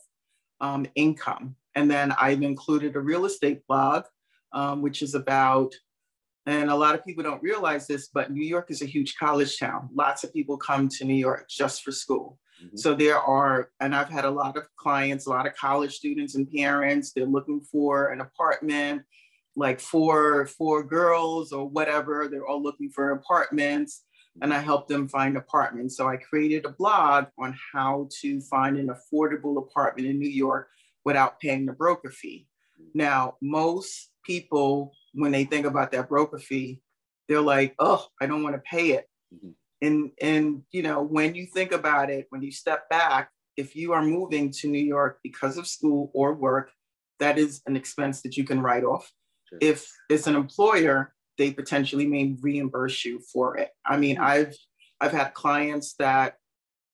[0.60, 1.56] um, income?
[1.76, 4.04] And then I've included a real estate blog,
[4.52, 5.74] um, which is about,
[6.50, 9.60] and a lot of people don't realize this, but New York is a huge college
[9.60, 9.90] town.
[9.94, 12.40] Lots of people come to New York just for school.
[12.64, 12.78] Mm-hmm.
[12.78, 16.36] So there are, and I've had a lot of clients, a lot of college students
[16.36, 19.04] and parents, they're looking for an apartment,
[19.56, 22.28] like for four girls or whatever.
[22.28, 24.04] They're all looking for apartments
[24.42, 25.98] and I helped them find apartments.
[25.98, 30.70] So I created a blog on how to find an affordable apartment in New York
[31.06, 32.48] without paying the broker fee.
[32.94, 36.82] Now, most people, when they think about that broker fee,
[37.28, 39.06] they're like, oh, I don't want to pay it.
[39.34, 39.50] Mm-hmm.
[39.82, 43.94] And, and, you know, when you think about it, when you step back, if you
[43.94, 46.72] are moving to New York because of school or work,
[47.20, 49.12] that is an expense that you can write off.
[49.50, 49.60] Sure.
[49.62, 53.70] If it's an employer, they potentially may reimburse you for it.
[53.86, 54.24] I mean, hmm.
[54.24, 54.56] I've
[55.02, 56.36] I've had clients that,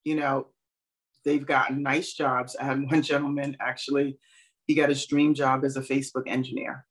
[0.04, 0.48] you know,
[1.26, 2.56] they've gotten nice jobs.
[2.56, 4.20] I had one gentleman actually,
[4.68, 6.86] he got his dream job as a Facebook engineer.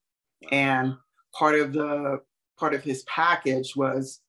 [0.51, 0.95] And
[1.37, 2.20] part of the
[2.59, 4.20] part of his package was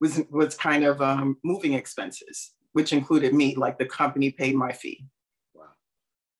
[0.00, 4.72] was was kind of um, moving expenses, which included me, like the company paid my
[4.72, 5.04] fee.
[5.54, 5.64] Wow.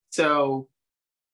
[0.09, 0.67] So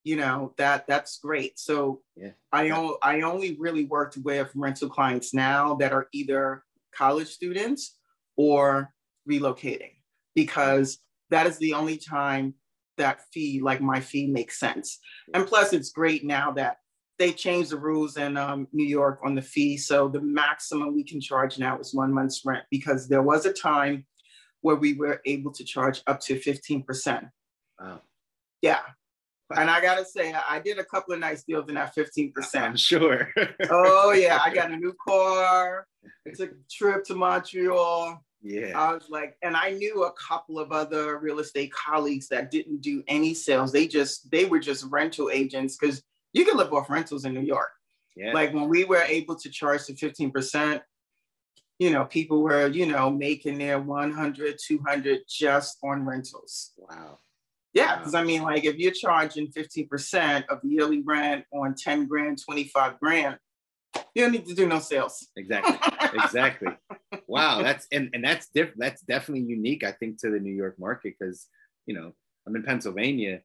[0.04, 2.32] you know that that's great so yeah.
[2.52, 7.98] i o- i only really worked with rental clients now that are either college students
[8.36, 8.94] or
[9.30, 9.94] relocating
[10.36, 12.54] because that is the only time
[12.98, 15.00] that fee, like my fee, makes sense.
[15.34, 16.78] And plus, it's great now that
[17.20, 19.78] they changed the rules in um, New York on the fee.
[19.78, 23.54] So the maximum we can charge now is one month's rent because there was a
[23.54, 24.06] time
[24.62, 27.30] where we were able to charge up to 15%.
[27.80, 28.02] Wow.
[28.62, 28.80] Yeah.
[29.56, 32.34] And I gotta say, I did a couple of nice deals in that 15%.
[32.56, 33.30] I'm sure.
[33.70, 35.86] oh yeah, I got a new car,
[36.36, 38.24] took a trip to Montreal.
[38.42, 38.78] Yeah.
[38.78, 42.82] I was like, and I knew a couple of other real estate colleagues that didn't
[42.82, 43.72] do any sales.
[43.72, 46.02] They just, they were just rental agents because
[46.34, 47.70] you can live off rentals in New York.
[48.16, 48.34] Yeah.
[48.34, 50.82] Like when we were able to charge the 15%,
[51.80, 56.72] you know, people were, you know, making their 100, 200 just on rentals.
[56.78, 57.20] Wow.
[57.74, 58.20] Yeah, because wow.
[58.20, 63.00] I mean, like if you're charging 15% of the yearly rent on 10 grand, 25
[63.00, 63.38] grand,
[64.14, 65.28] you don't need to do no sales.
[65.36, 65.78] Exactly.
[66.14, 66.68] Exactly.
[67.26, 67.64] wow.
[67.64, 68.78] That's and, and that's different.
[68.78, 71.48] That's definitely unique, I think, to the New York market because
[71.86, 72.14] you know,
[72.48, 73.42] I'm in Pennsylvania.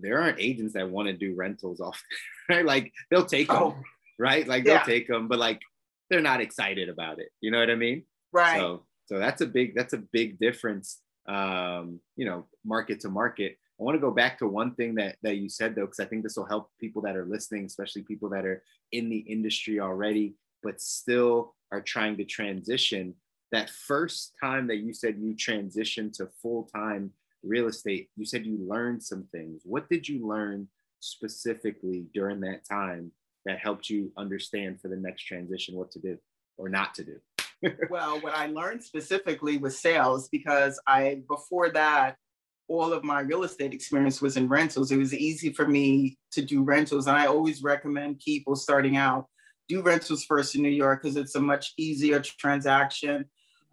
[0.00, 2.02] There aren't agents that want to do rentals off,
[2.48, 2.64] right?
[2.64, 3.76] Like they'll take them, oh.
[4.18, 4.46] right?
[4.46, 5.60] Like they'll take them, but like
[6.08, 7.28] they're not excited about it.
[7.40, 8.04] You know what I mean?
[8.32, 8.58] Right.
[8.58, 13.56] So so that's a big that's a big difference um, you know, market to market.
[13.80, 16.04] I want to go back to one thing that that you said though, because I
[16.04, 19.80] think this will help people that are listening, especially people that are in the industry
[19.80, 23.14] already, but still are trying to transition.
[23.52, 28.46] That first time that you said you transitioned to full time real estate, you said
[28.46, 29.62] you learned some things.
[29.64, 30.68] What did you learn
[31.00, 33.12] specifically during that time
[33.46, 36.18] that helped you understand for the next transition what to do
[36.56, 37.16] or not to do?
[37.90, 42.16] well, what I learned specifically was sales because I, before that,
[42.68, 44.92] all of my real estate experience was in rentals.
[44.92, 47.08] It was easy for me to do rentals.
[47.08, 49.26] And I always recommend people starting out
[49.68, 53.24] do rentals first in New York because it's a much easier transaction.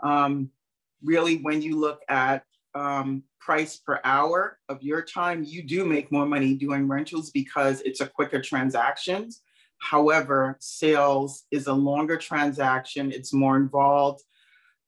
[0.03, 0.51] Um,
[1.03, 2.43] really, when you look at
[2.77, 7.81] um, price per hour of your time, you do make more money doing rentals because
[7.81, 9.29] it's a quicker transaction.
[9.79, 14.21] However, sales is a longer transaction, it's more involved.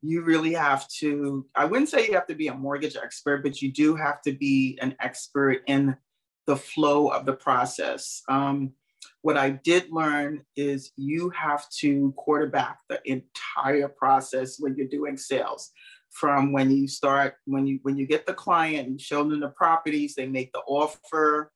[0.01, 3.61] You really have to, I wouldn't say you have to be a mortgage expert, but
[3.61, 5.97] you do have to be an expert in
[6.47, 8.21] the flow of the process.
[8.29, 8.71] Um,
[9.21, 15.17] what I did learn is you have to quarterback the entire process when you're doing
[15.17, 15.71] sales
[16.11, 19.49] from when you start when you when you get the client and show them the
[19.49, 21.51] properties they make the offer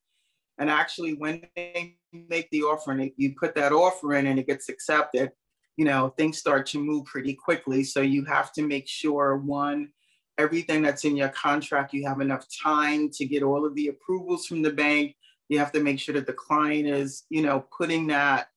[0.58, 4.46] and actually, when they make the offer and you put that offer in and it
[4.46, 5.32] gets accepted,
[5.76, 7.82] you know, things start to move pretty quickly.
[7.82, 9.90] So you have to make sure one,
[10.38, 14.46] everything that's in your contract, you have enough time to get all of the approvals
[14.46, 15.16] from the bank.
[15.48, 18.48] You have to make sure that the client is, you know, putting that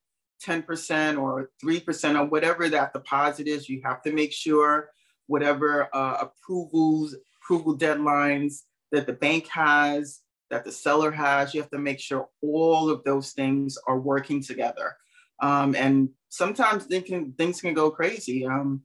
[0.46, 3.68] 10% or 3% or whatever that deposit is.
[3.68, 4.92] You have to make sure
[5.28, 8.62] whatever uh, approvals, approval deadlines
[8.92, 11.54] that the bank has, that the seller has.
[11.54, 14.96] You have to make sure all of those things are working together.
[15.42, 18.46] Um, and sometimes things can, things can go crazy.
[18.46, 18.82] Um,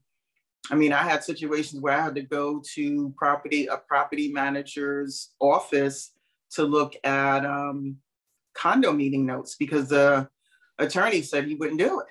[0.70, 5.32] I mean, I had situations where I had to go to property a property manager's
[5.40, 6.12] office
[6.52, 7.96] to look at um,
[8.54, 10.28] condo meeting notes because the
[10.78, 12.06] attorney said he wouldn't do it.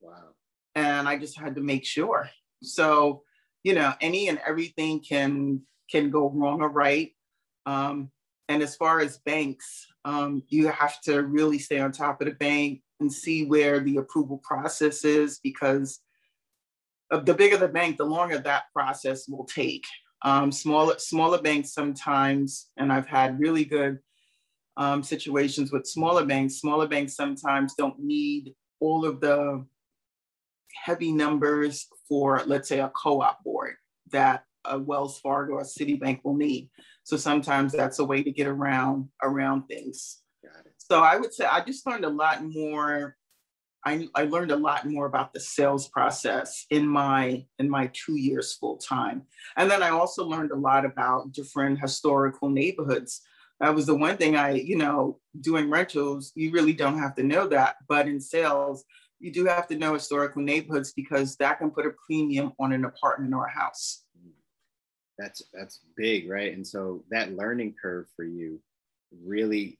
[0.00, 0.34] Wow.
[0.74, 2.28] And I just had to make sure.
[2.62, 3.22] So,
[3.64, 7.10] you know, any and everything can can go wrong or right.
[7.66, 8.10] Um,
[8.48, 12.34] and as far as banks, um, you have to really stay on top of the
[12.34, 16.00] bank and see where the approval process is because
[17.10, 19.84] the bigger the bank, the longer that process will take.
[20.22, 23.98] Um, smaller, smaller banks sometimes, and I've had really good
[24.76, 26.56] um, situations with smaller banks.
[26.56, 29.64] Smaller banks sometimes don't need all of the
[30.74, 33.74] heavy numbers for, let's say, a co-op board
[34.10, 36.70] that a Wells Fargo or Citibank will need.
[37.02, 40.22] So sometimes that's a way to get around around things.
[40.78, 43.16] So I would say I just learned a lot more.
[43.86, 48.18] I, I learned a lot more about the sales process in my in my two
[48.18, 49.22] years full time,
[49.56, 53.20] and then I also learned a lot about different historical neighborhoods.
[53.60, 57.22] That was the one thing I, you know, doing rentals, you really don't have to
[57.22, 58.84] know that, but in sales,
[59.24, 62.84] you do have to know historical neighborhoods because that can put a premium on an
[62.84, 64.04] apartment or a house.
[65.18, 66.52] That's that's big right?
[66.52, 68.60] And so that learning curve for you
[69.24, 69.78] really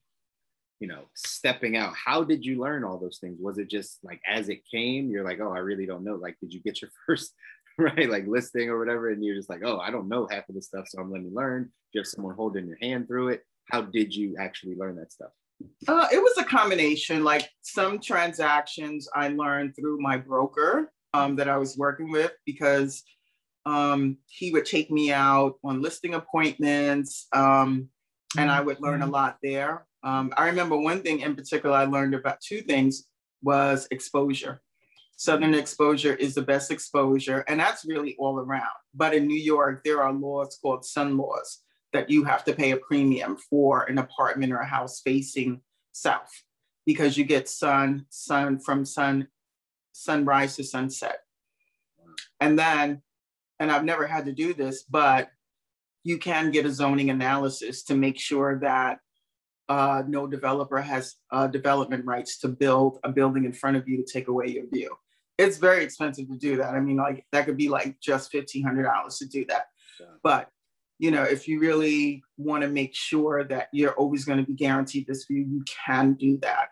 [0.81, 3.39] you know stepping out how did you learn all those things?
[3.39, 6.15] Was it just like as it came you're like oh i really don't know.
[6.15, 7.35] Like did you get your first
[7.77, 9.11] right like listing or whatever?
[9.11, 11.35] And you're just like oh i don't know half of this stuff so i'm letting
[11.35, 11.71] learn.
[11.93, 13.43] You have someone holding your hand through it?
[13.71, 15.33] How did you actually learn that stuff
[15.89, 21.49] uh, it was a combination like some transactions i learned through my broker um, that
[21.49, 23.05] I was working with because
[23.65, 27.89] um, he would take me out on listing appointments um,
[28.37, 29.87] and I would learn a lot there.
[30.03, 33.05] Um, I remember one thing in particular I learned about two things
[33.43, 34.61] was exposure.
[35.17, 38.75] Southern exposure is the best exposure, and that's really all around.
[38.93, 41.61] But in New York, there are laws called sun laws
[41.95, 45.61] that you have to pay a premium for an apartment or a house facing
[45.93, 46.43] south
[46.85, 49.29] because you get sun, sun from sun,
[49.93, 51.21] sunrise to sunset.
[52.41, 53.01] And then,
[53.61, 55.31] and I've never had to do this, but
[56.03, 58.99] you can get a zoning analysis to make sure that
[59.69, 63.97] uh, no developer has uh, development rights to build a building in front of you
[63.97, 64.95] to take away your view.
[65.39, 66.75] It's very expensive to do that.
[66.75, 69.67] I mean, like that could be like just $1,500 to do that.
[69.99, 70.07] Yeah.
[70.23, 70.51] But,
[70.99, 74.55] you know, if you really want to make sure that you're always going to be
[74.55, 76.69] guaranteed this view, you can do that.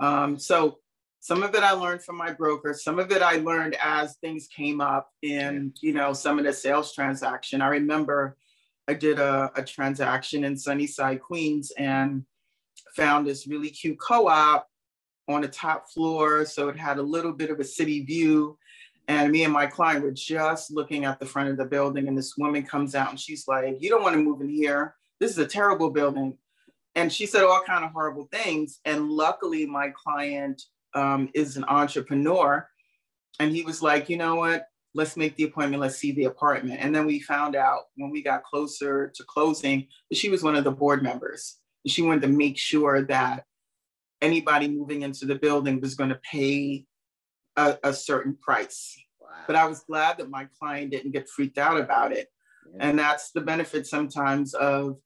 [0.00, 0.78] Um, so
[1.20, 2.74] some of it I learned from my broker.
[2.74, 6.52] Some of it I learned as things came up in, you know, some of the
[6.52, 7.60] sales transaction.
[7.60, 8.36] I remember
[8.88, 12.24] I did a, a transaction in Sunnyside, Queens, and
[12.96, 14.66] found this really cute co-op
[15.28, 16.44] on the top floor.
[16.44, 18.58] So it had a little bit of a city view.
[19.08, 22.16] And me and my client were just looking at the front of the building, and
[22.16, 24.94] this woman comes out and she's like, "You don't want to move in here.
[25.20, 26.38] This is a terrible building."
[26.94, 28.80] And she said all kind of horrible things.
[28.84, 30.62] And luckily, my client
[30.94, 32.68] um, is an entrepreneur,
[33.40, 34.66] and he was like, "You know what?
[34.94, 36.78] let's make the appointment, let's see the apartment.
[36.80, 40.56] And then we found out when we got closer to closing that she was one
[40.56, 41.56] of the board members.
[41.84, 43.44] And she wanted to make sure that
[44.20, 46.84] anybody moving into the building was going to pay
[47.56, 48.96] a, a certain price.
[49.20, 49.28] Wow.
[49.46, 52.28] But I was glad that my client didn't get freaked out about it.
[52.74, 52.88] Yeah.
[52.88, 54.98] And that's the benefit sometimes of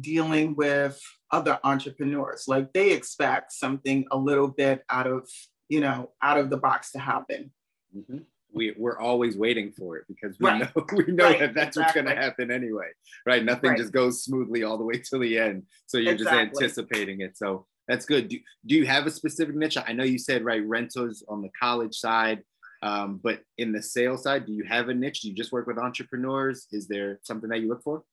[0.00, 2.44] dealing with other entrepreneurs.
[2.46, 5.28] Like they expect something a little bit out of,
[5.68, 7.52] you know, out of the box to happen.
[7.96, 8.18] Mm-hmm
[8.52, 10.74] we we're always waiting for it because we right.
[10.74, 11.38] know we know right.
[11.38, 11.82] that that's exactly.
[11.82, 12.88] what's going to happen anyway
[13.26, 13.78] right nothing right.
[13.78, 16.44] just goes smoothly all the way till the end so you're exactly.
[16.44, 18.28] just anticipating it so that's good.
[18.28, 19.78] Do, do you have a specific niche?
[19.78, 22.42] I know you said right rentals on the college side
[22.82, 25.22] um, but in the sales side do you have a niche?
[25.22, 26.66] Do you just work with entrepreneurs?
[26.70, 28.04] Is there something that you look for?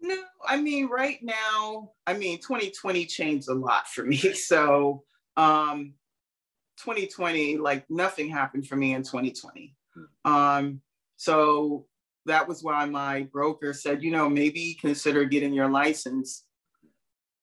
[0.00, 4.18] No i mean right now i mean 2020 changed a lot for me.
[4.34, 5.04] So
[5.36, 5.94] um
[6.78, 9.74] 2020, like nothing happened for me in 2020.
[9.94, 10.30] Hmm.
[10.30, 10.80] Um,
[11.16, 11.86] so
[12.26, 16.44] that was why my broker said, you know, maybe consider getting your license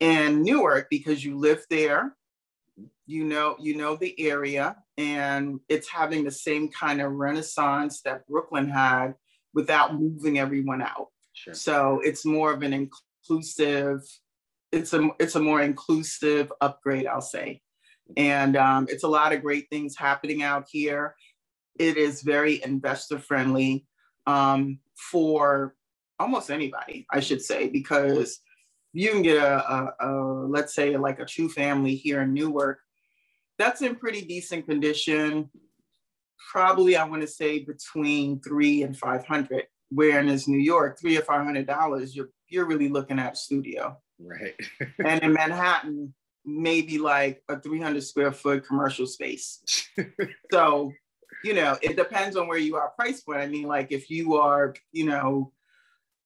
[0.01, 2.17] in Newark because you live there,
[3.05, 8.27] you know, you know the area, and it's having the same kind of renaissance that
[8.27, 9.13] Brooklyn had
[9.53, 11.07] without moving everyone out.
[11.33, 11.53] Sure.
[11.53, 14.01] So it's more of an inclusive,
[14.71, 17.61] it's a it's a more inclusive upgrade, I'll say.
[18.17, 21.15] And um, it's a lot of great things happening out here.
[21.79, 23.85] It is very investor friendly
[24.25, 25.75] um, for
[26.19, 28.39] almost anybody, I should say, because
[28.93, 30.09] you can get a, a, a,
[30.47, 32.79] let's say like a two family here in Newark.
[33.57, 35.49] That's in pretty decent condition.
[36.51, 39.65] Probably I want to say between three and five hundred.
[39.89, 43.97] Whereas New York, three or five hundred dollars, you're you're really looking at a studio.
[44.19, 44.53] Right.
[45.05, 46.13] and in Manhattan,
[46.45, 49.87] maybe like a 300 square foot commercial space.
[50.51, 50.91] so,
[51.43, 53.39] you know, it depends on where you are price point.
[53.39, 55.51] I mean, like if you are, you know,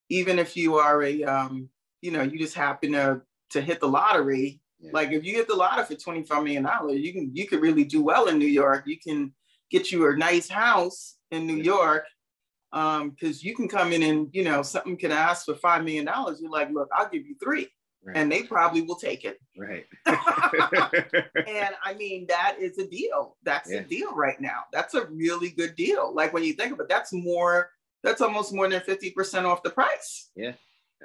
[0.10, 1.70] even if you are a, um,
[2.06, 4.62] you know, you just happen to to hit the lottery.
[4.80, 4.92] Yeah.
[4.94, 7.84] Like if you hit the lottery for 25 million dollars, you can you could really
[7.84, 8.84] do well in New York.
[8.86, 9.34] You can
[9.72, 12.06] get you a nice house in New York
[12.72, 16.06] because um, you can come in and you know something can ask for five million
[16.06, 16.40] dollars.
[16.40, 17.68] You're like, look, I'll give you three.
[18.08, 18.18] Right.
[18.18, 19.40] and they probably will take it.
[19.58, 19.84] Right.
[20.06, 23.36] and I mean, that is a deal.
[23.42, 23.80] That's yeah.
[23.80, 24.60] a deal right now.
[24.72, 26.14] That's a really good deal.
[26.14, 27.72] Like when you think of it, that's more,
[28.04, 30.30] that's almost more than 50% off the price.
[30.36, 30.52] Yeah,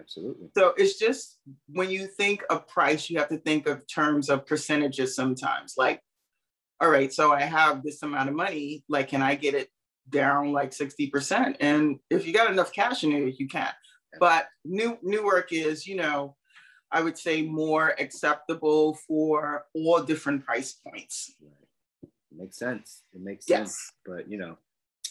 [0.00, 0.48] absolutely.
[0.56, 1.38] So it's just
[1.68, 5.74] when you think of price, you have to think of terms of percentages sometimes.
[5.76, 6.00] Like,
[6.80, 8.84] all right, so I have this amount of money.
[8.88, 9.68] Like, can I get it
[10.08, 11.56] down like 60%?
[11.60, 13.70] And if you got enough cash in it, you can.
[14.18, 16.36] But new Newark is, you know,
[16.90, 21.34] I would say more acceptable for all different price points.
[21.40, 22.10] Right.
[22.32, 23.02] Makes sense.
[23.12, 23.58] It makes yes.
[23.58, 23.92] sense.
[24.04, 24.56] But you know,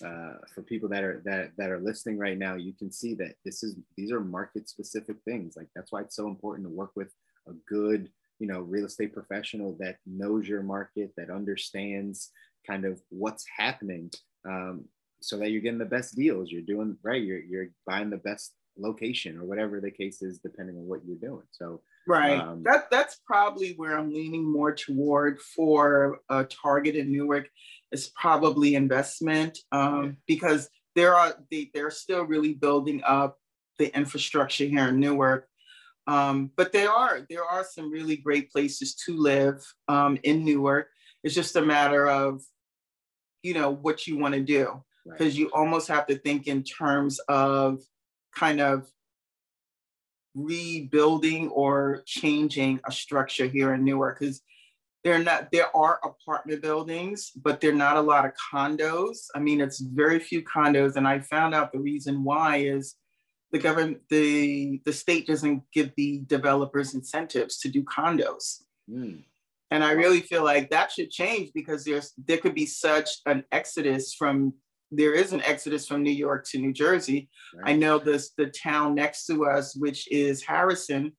[0.02, 3.36] uh, for people that are that that are listening right now, you can see that
[3.46, 5.56] this is these are market specific things.
[5.56, 7.14] Like that's why it's so important to work with
[7.48, 12.32] a good, you know, real estate professional that knows your market, that understands
[12.68, 14.12] kind of what's happening,
[14.48, 14.86] um,
[15.22, 16.52] so that you're getting the best deals.
[16.52, 17.22] You're doing right.
[17.22, 21.18] You're you're buying the best location or whatever the case is, depending on what you're
[21.18, 21.46] doing.
[21.52, 22.40] So Right.
[22.40, 27.48] Um, that that's probably where I'm leaning more toward for a target in Newark
[27.92, 33.38] is probably investment um, because there are they, they're still really building up
[33.78, 35.48] the infrastructure here in Newark.
[36.08, 40.88] Um, but there are there are some really great places to live um, in Newark.
[41.24, 42.42] It's just a matter of,
[43.44, 45.40] you know, what you want to do because right.
[45.40, 47.82] you almost have to think in terms of
[48.36, 48.90] kind of
[50.36, 54.42] rebuilding or changing a structure here in Newark because
[55.04, 59.62] they're not there are apartment buildings but they're not a lot of condos i mean
[59.62, 62.96] it's very few condos and i found out the reason why is
[63.52, 69.24] the government the the state doesn't give the developers incentives to do condos mm.
[69.72, 73.44] and i really feel like that should change because there's there could be such an
[73.52, 74.54] exodus from
[74.92, 77.72] there is an exodus from new york to new jersey right.
[77.72, 81.12] i know this the town next to us which is harrison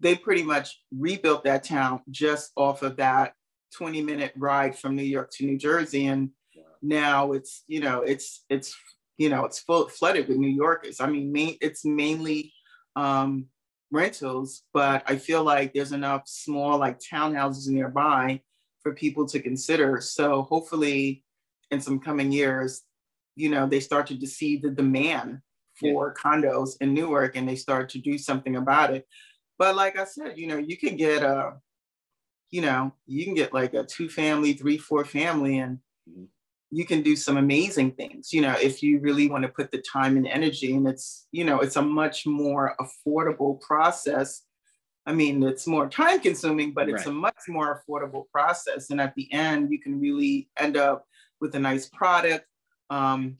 [0.00, 3.34] they pretty much rebuilt that town just off of that
[3.74, 6.06] 20 minute ride from New York to New Jersey.
[6.06, 6.62] And wow.
[6.82, 8.76] now it's, you know, it's, it's,
[9.16, 11.00] you know, it's full flooded with New Yorkers.
[11.00, 12.52] I mean, main, it's mainly
[12.96, 13.46] um,
[13.90, 18.40] rentals, but I feel like there's enough small like townhouses nearby
[18.82, 20.00] for people to consider.
[20.00, 21.24] So hopefully
[21.70, 22.82] in some coming years,
[23.34, 25.40] you know, they start to see the demand
[25.78, 26.22] for yeah.
[26.22, 29.06] condos in Newark and they start to do something about it.
[29.58, 31.54] But like I said, you know, you can get a,
[32.50, 35.78] you know, you can get like a two family, three, four family, and
[36.08, 36.24] mm-hmm.
[36.70, 39.82] you can do some amazing things, you know, if you really want to put the
[39.82, 40.74] time and energy.
[40.74, 44.42] And it's, you know, it's a much more affordable process.
[45.06, 47.14] I mean, it's more time consuming, but it's right.
[47.14, 48.90] a much more affordable process.
[48.90, 51.04] And at the end, you can really end up
[51.40, 52.46] with a nice product,
[52.90, 53.38] um,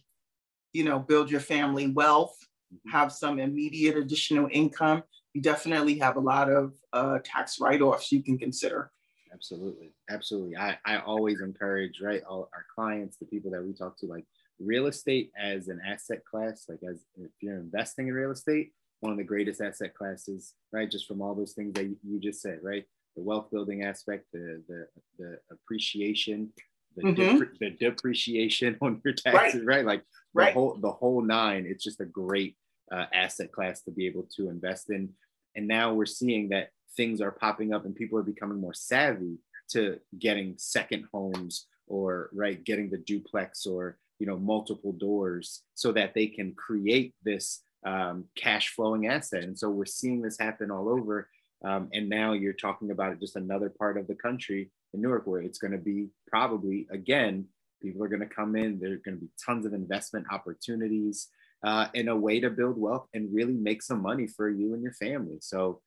[0.73, 2.37] you know, build your family wealth,
[2.75, 2.91] mm-hmm.
[2.91, 5.03] have some immediate additional income
[5.35, 8.91] you definitely have a lot of uh, tax write-offs you can consider.
[9.33, 10.57] Absolutely, absolutely.
[10.57, 14.25] I, I always encourage right all our clients, the people that we talk to, like
[14.59, 16.65] real estate as an asset class.
[16.69, 20.91] Like as if you're investing in real estate, one of the greatest asset classes, right?
[20.91, 22.85] Just from all those things that you, just said, right?
[23.17, 24.87] The wealth building aspect, the the
[25.19, 26.51] the appreciation,
[26.97, 27.39] the, mm-hmm.
[27.39, 29.77] dep- the depreciation on your taxes, right?
[29.77, 29.87] right?
[29.87, 30.01] Like
[30.35, 30.55] the right.
[30.55, 31.67] whole the whole nine.
[31.67, 32.57] It's just a great
[32.93, 35.11] uh, asset class to be able to invest in.
[35.57, 39.39] And now we're seeing that things are popping up and people are becoming more savvy
[39.71, 45.93] to getting second homes or right getting the duplex or you know multiple doors so
[45.93, 49.45] that they can create this um, cash flowing asset.
[49.45, 51.29] And so we're seeing this happen all over.
[51.65, 55.41] Um, and now you're talking about just another part of the country in newark where
[55.41, 57.47] it's going to be probably again
[57.83, 61.29] people are going to come in there are going to be tons of investment opportunities
[61.65, 64.83] uh, in a way to build wealth and really make some money for you and
[64.83, 65.39] your family.
[65.41, 65.81] So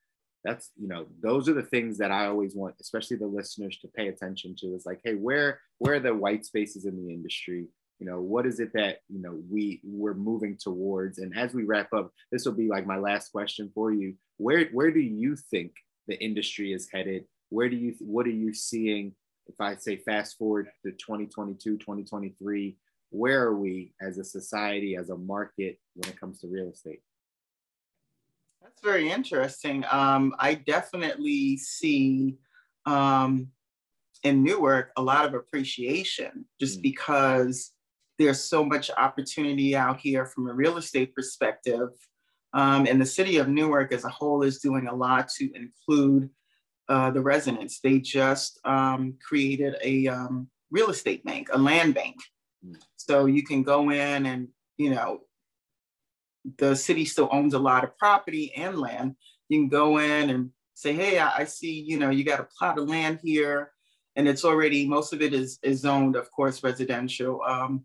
[0.43, 3.87] that's you know those are the things that I always want, especially the listeners, to
[3.87, 4.67] pay attention to.
[4.67, 7.67] Is like, hey, where where are the white spaces in the industry?
[7.99, 11.19] You know, what is it that you know we we're moving towards?
[11.19, 14.15] And as we wrap up, this will be like my last question for you.
[14.37, 15.73] Where where do you think
[16.07, 17.25] the industry is headed?
[17.49, 19.13] Where do you what are you seeing?
[19.47, 22.77] If I say fast forward to 2022, 2023,
[23.11, 27.01] where are we as a society, as a market when it comes to real estate?
[28.61, 29.83] That's very interesting.
[29.91, 32.37] Um, I definitely see
[32.85, 33.49] um,
[34.23, 36.83] in Newark a lot of appreciation just mm.
[36.83, 37.71] because
[38.17, 41.89] there's so much opportunity out here from a real estate perspective.
[42.53, 46.29] Um, and the city of Newark as a whole is doing a lot to include
[46.87, 47.79] uh, the residents.
[47.79, 52.15] They just um, created a um, real estate bank, a land bank.
[53.11, 54.47] So you can go in and,
[54.77, 55.19] you know,
[56.57, 59.17] the city still owns a lot of property and land.
[59.49, 62.47] You can go in and say, hey, I, I see, you know, you got a
[62.57, 63.73] plot of land here
[64.15, 67.41] and it's already, most of it is, is zoned, of course, residential.
[67.45, 67.83] Um,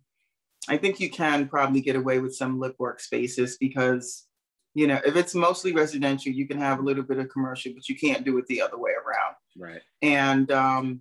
[0.68, 4.28] I think you can probably get away with some live work spaces because,
[4.74, 7.88] you know, if it's mostly residential, you can have a little bit of commercial, but
[7.88, 9.34] you can't do it the other way around.
[9.58, 9.82] Right.
[10.02, 11.00] And, um,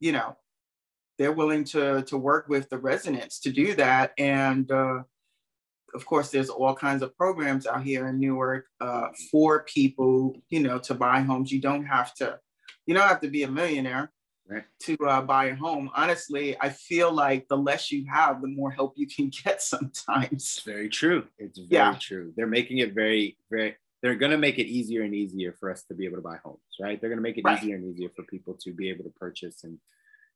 [0.00, 0.36] you know,
[1.18, 4.12] they're willing to to work with the residents to do that.
[4.18, 5.02] And uh,
[5.94, 10.60] of course there's all kinds of programs out here in newark uh, for people you
[10.60, 11.52] know to buy homes.
[11.52, 12.38] You don't have to
[12.86, 14.12] you don't have to be a millionaire
[14.48, 14.64] right.
[14.82, 15.90] to uh, buy a home.
[15.94, 20.32] Honestly i feel like the less you have the more help you can get sometimes.
[20.32, 21.26] It's very true.
[21.38, 21.96] It's very yeah.
[22.00, 22.32] true.
[22.36, 25.84] They're making it very very they're going to make it easier and easier for us
[25.84, 27.00] to be able to buy homes right?
[27.00, 27.62] They're going to make it right.
[27.62, 29.78] easier and easier for people to be able to purchase and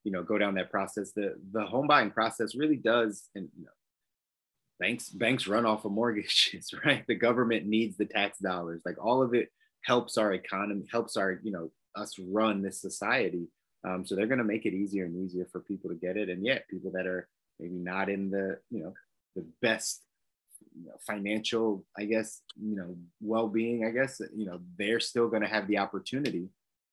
[0.04, 3.64] you know go down that process the the home buying process really does and you
[3.64, 3.70] know,
[4.80, 9.22] banks banks run off of mortgages right the government needs the tax dollars like all
[9.22, 9.50] of it
[9.82, 13.48] helps our economy, helps our, you know, us run this society.
[13.84, 16.28] Um, so they're going to make it easier and easier for people to get it.
[16.28, 17.28] And yet, people that are
[17.58, 18.94] maybe not in the, you know,
[19.34, 20.02] the best
[20.76, 25.42] you know, financial, I guess, you know, well-being, I guess, you know, they're still going
[25.42, 26.48] to have the opportunity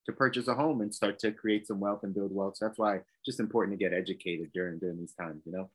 [0.05, 2.57] to purchase a home and start to create some wealth and build wealth.
[2.57, 5.69] So that's why it's just important to get educated during during these times, you know.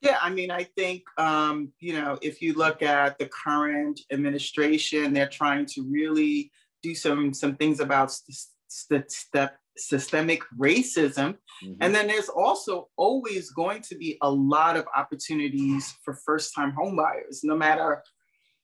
[0.00, 5.12] Yeah, I mean, I think um, you know, if you look at the current administration,
[5.12, 6.50] they're trying to really
[6.82, 11.36] do some some things about st- st- systemic racism.
[11.64, 11.74] Mm-hmm.
[11.80, 17.40] And then there's also always going to be a lot of opportunities for first-time homebuyers,
[17.42, 18.02] no matter,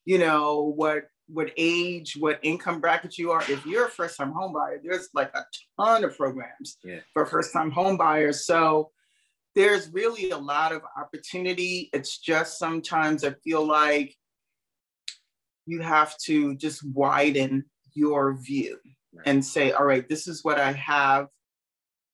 [0.05, 3.43] you know, what what age, what income bracket you are.
[3.43, 5.45] If you're a first-time homebuyer, there's like a
[5.79, 7.01] ton of programs yeah.
[7.13, 8.41] for first-time homebuyers.
[8.41, 8.91] So
[9.55, 11.91] there's really a lot of opportunity.
[11.93, 14.15] It's just sometimes I feel like
[15.67, 17.65] you have to just widen
[17.95, 18.79] your view
[19.13, 19.27] right.
[19.27, 21.29] and say, all right, this is what I have.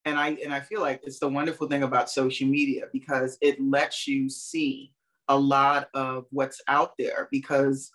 [0.05, 3.61] And I and I feel like it's the wonderful thing about social media because it
[3.61, 4.93] lets you see
[5.29, 7.91] a lot of what's out there because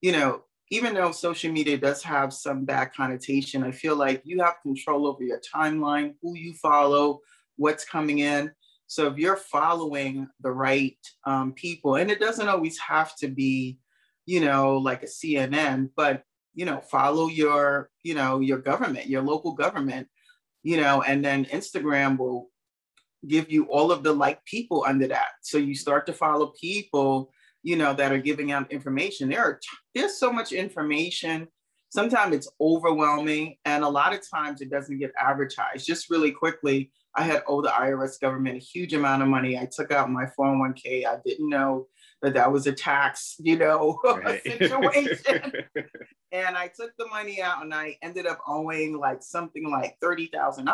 [0.00, 4.42] you know even though social media does have some bad connotation i feel like you
[4.42, 7.20] have control over your timeline who you follow
[7.56, 8.50] what's coming in.
[8.86, 13.78] So if you're following the right um, people and it doesn't always have to be
[14.26, 16.22] you know like a cnn but
[16.54, 20.08] you know follow your you know your government your local government
[20.62, 22.48] you know and then instagram will
[23.26, 25.28] give you all of the like people under that.
[25.42, 27.30] So you start to follow people
[27.64, 29.60] you know that are giving out information there are
[29.94, 31.48] there's so much information
[31.88, 36.92] sometimes it's overwhelming and a lot of times it doesn't get advertised just really quickly
[37.16, 40.26] i had owed the irs government a huge amount of money i took out my
[40.38, 41.88] 401k i didn't know
[42.24, 44.42] that that was a tax, you know, right.
[44.42, 45.52] situation.
[46.32, 50.66] and I took the money out and I ended up owing like something like $30,000.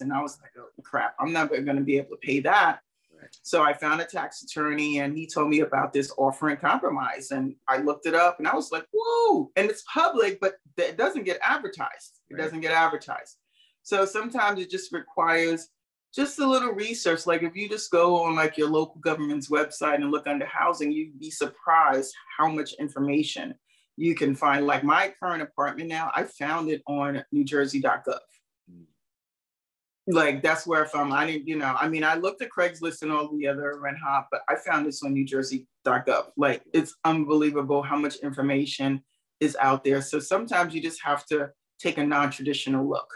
[0.00, 2.80] And I was like, oh crap, I'm never going to be able to pay that.
[3.42, 7.30] So I found a tax attorney and he told me about this offer in compromise.
[7.30, 9.50] And I looked it up and I was like, whoa.
[9.56, 12.20] And it's public, but it doesn't get advertised.
[12.30, 12.42] It right.
[12.42, 13.36] doesn't get advertised.
[13.82, 15.68] So sometimes it just requires
[16.14, 17.26] just a little research.
[17.26, 20.90] Like if you just go on like your local government's website and look under housing,
[20.90, 23.54] you'd be surprised how much information
[23.96, 24.66] you can find.
[24.66, 28.18] Like my current apartment now, I found it on NewJersey.gov.
[30.08, 31.12] Like that's where from.
[31.12, 34.26] I didn't, you know, I mean, I looked at Craigslist and all the other RentHop,
[34.30, 36.26] but I found this on New Jersey dot NewJersey.gov.
[36.36, 39.02] Like it's unbelievable how much information
[39.40, 40.00] is out there.
[40.00, 41.50] So sometimes you just have to
[41.80, 43.08] take a non-traditional look.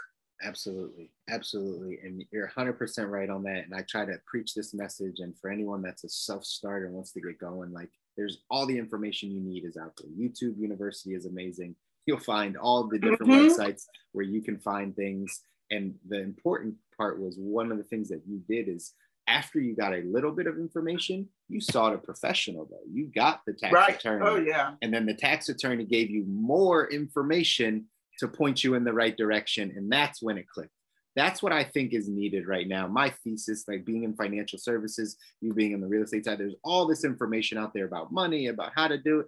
[0.43, 1.11] Absolutely.
[1.29, 1.99] Absolutely.
[2.03, 3.63] And you're 100% right on that.
[3.65, 5.19] And I try to preach this message.
[5.19, 8.65] And for anyone that's a self starter and wants to get going, like there's all
[8.65, 10.11] the information you need is out there.
[10.11, 11.75] YouTube University is amazing.
[12.05, 13.61] You'll find all the different mm-hmm.
[13.61, 15.41] websites where you can find things.
[15.71, 18.93] And the important part was one of the things that you did is
[19.27, 22.85] after you got a little bit of information, you sought a professional though.
[22.91, 23.95] You got the tax right.
[23.95, 24.25] attorney.
[24.27, 24.73] Oh, yeah.
[24.81, 27.85] And then the tax attorney gave you more information
[28.19, 29.73] to point you in the right direction.
[29.75, 30.73] And that's when it clicked.
[31.15, 32.87] That's what I think is needed right now.
[32.87, 36.55] My thesis, like being in financial services, you being in the real estate side, there's
[36.63, 39.27] all this information out there about money, about how to do it.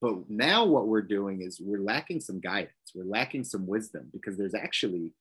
[0.00, 4.36] But now what we're doing is we're lacking some guidance, we're lacking some wisdom because
[4.36, 5.12] there's actually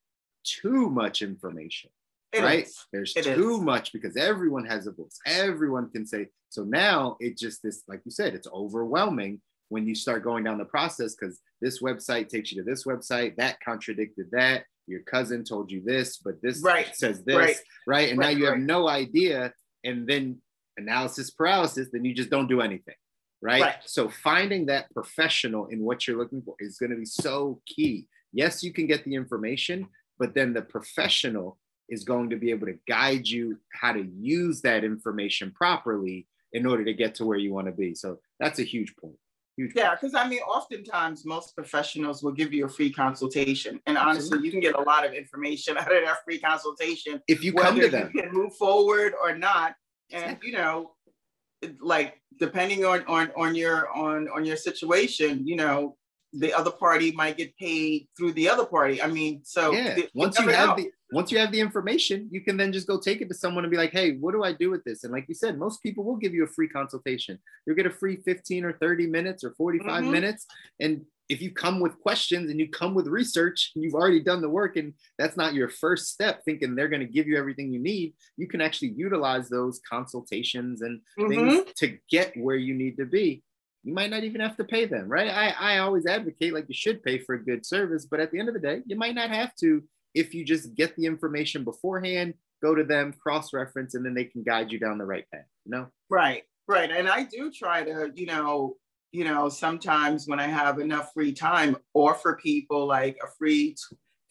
[0.43, 1.89] too much information.
[2.31, 2.65] It right?
[2.65, 2.85] Is.
[2.91, 3.61] There's it too is.
[3.61, 5.19] much because everyone has a voice.
[5.25, 6.27] Everyone can say.
[6.49, 10.59] So now it just this, like you said, it's overwhelming when you start going down
[10.59, 15.43] the process because this website takes you to this website that contradicted that your cousin
[15.43, 16.95] told you this but this right.
[16.95, 17.55] says this right,
[17.87, 18.09] right?
[18.09, 19.51] and right, now you have no idea
[19.83, 20.37] and then
[20.77, 22.95] analysis paralysis then you just don't do anything
[23.41, 23.75] right?
[23.85, 28.07] so finding that professional in what you're looking for is going to be so key
[28.31, 29.87] yes you can get the information
[30.19, 31.57] but then the professional
[31.89, 36.65] is going to be able to guide you how to use that information properly in
[36.65, 37.93] order to get to where you want to be.
[37.95, 39.15] So that's a huge point
[39.55, 43.99] Huge yeah, because I mean, oftentimes most professionals will give you a free consultation, and
[43.99, 47.53] honestly, you can get a lot of information out of that free consultation if you
[47.53, 48.09] come to them.
[48.15, 49.75] You can move forward or not,
[50.11, 50.93] and you know,
[51.79, 55.97] like depending on on on your on on your situation, you know,
[56.33, 59.01] the other party might get paid through the other party.
[59.01, 59.95] I mean, so yeah.
[59.95, 60.83] The, once you have know.
[60.83, 63.63] the once you have the information, you can then just go take it to someone
[63.63, 65.81] and be like, "Hey, what do I do with this?" And like you said, most
[65.83, 67.37] people will give you a free consultation.
[67.65, 70.11] You'll get a free 15 or 30 minutes or 45 mm-hmm.
[70.11, 70.47] minutes,
[70.79, 74.41] and if you come with questions and you come with research, and you've already done
[74.41, 77.71] the work, and that's not your first step thinking they're going to give you everything
[77.71, 78.13] you need.
[78.37, 81.29] You can actually utilize those consultations and mm-hmm.
[81.29, 83.43] things to get where you need to be
[83.83, 85.29] you might not even have to pay them, right?
[85.29, 88.39] I, I always advocate like you should pay for a good service, but at the
[88.39, 91.63] end of the day, you might not have to if you just get the information
[91.63, 95.25] beforehand, go to them, cross reference, and then they can guide you down the right
[95.31, 95.87] path, you know?
[96.09, 96.91] Right, right.
[96.91, 98.77] And I do try to, you know,
[99.11, 103.75] you know, sometimes when I have enough free time, offer people like a free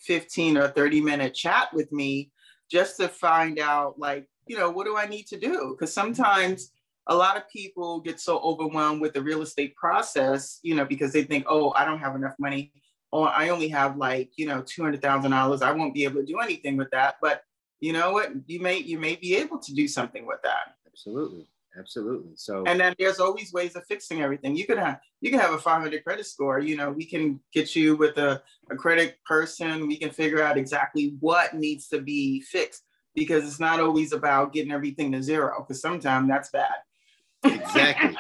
[0.01, 2.31] 15 or 30 minute chat with me
[2.71, 5.77] just to find out like, you know, what do I need to do?
[5.77, 6.73] Because sometimes
[7.09, 11.13] a lot of people get so overwhelmed with the real estate process, you know, because
[11.13, 12.73] they think, oh, I don't have enough money,
[13.11, 15.63] or I only have like, you know, two hundred thousand dollars.
[15.63, 17.17] I won't be able to do anything with that.
[17.21, 17.43] But
[17.81, 18.31] you know what?
[18.47, 20.77] You may you may be able to do something with that.
[20.87, 22.33] Absolutely, absolutely.
[22.37, 24.57] So and then there's always ways of fixing everything.
[24.57, 26.61] You could have you can have a 500 credit score.
[26.61, 28.41] You know, we can get you with a,
[28.71, 29.89] a credit person.
[29.89, 32.85] We can figure out exactly what needs to be fixed
[33.17, 35.57] because it's not always about getting everything to zero.
[35.59, 36.71] Because sometimes that's bad
[37.45, 38.17] exactly.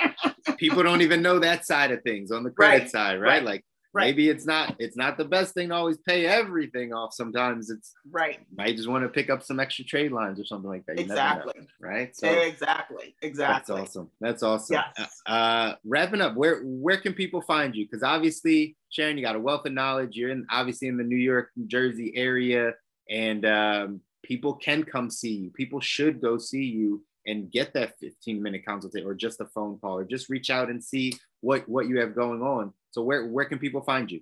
[0.57, 2.91] People don't even know that side of things on the credit right.
[2.91, 3.29] side, right?
[3.29, 3.45] right.
[3.45, 4.07] Like right.
[4.07, 7.13] maybe it's not it's not the best thing to always pay everything off.
[7.15, 8.41] Sometimes it's right.
[8.57, 10.99] Might just want to pick up some extra trade lines or something like that.
[10.99, 11.53] You exactly.
[11.57, 12.17] Know, right.
[12.17, 13.15] So exactly.
[13.23, 13.55] Exactly.
[13.55, 14.11] That's awesome.
[14.21, 14.83] That's awesome.
[14.99, 15.23] Yes.
[15.27, 17.85] Uh, uh, wrapping up, where where can people find you?
[17.85, 20.17] Because obviously, Sharon, you got a wealth of knowledge.
[20.17, 22.73] You're in obviously in the New York, New Jersey area,
[23.09, 25.51] and um, people can come see you.
[25.51, 29.79] People should go see you and get that 15 minute consultation or just a phone
[29.79, 32.73] call or just reach out and see what what you have going on.
[32.91, 34.21] So where where can people find you?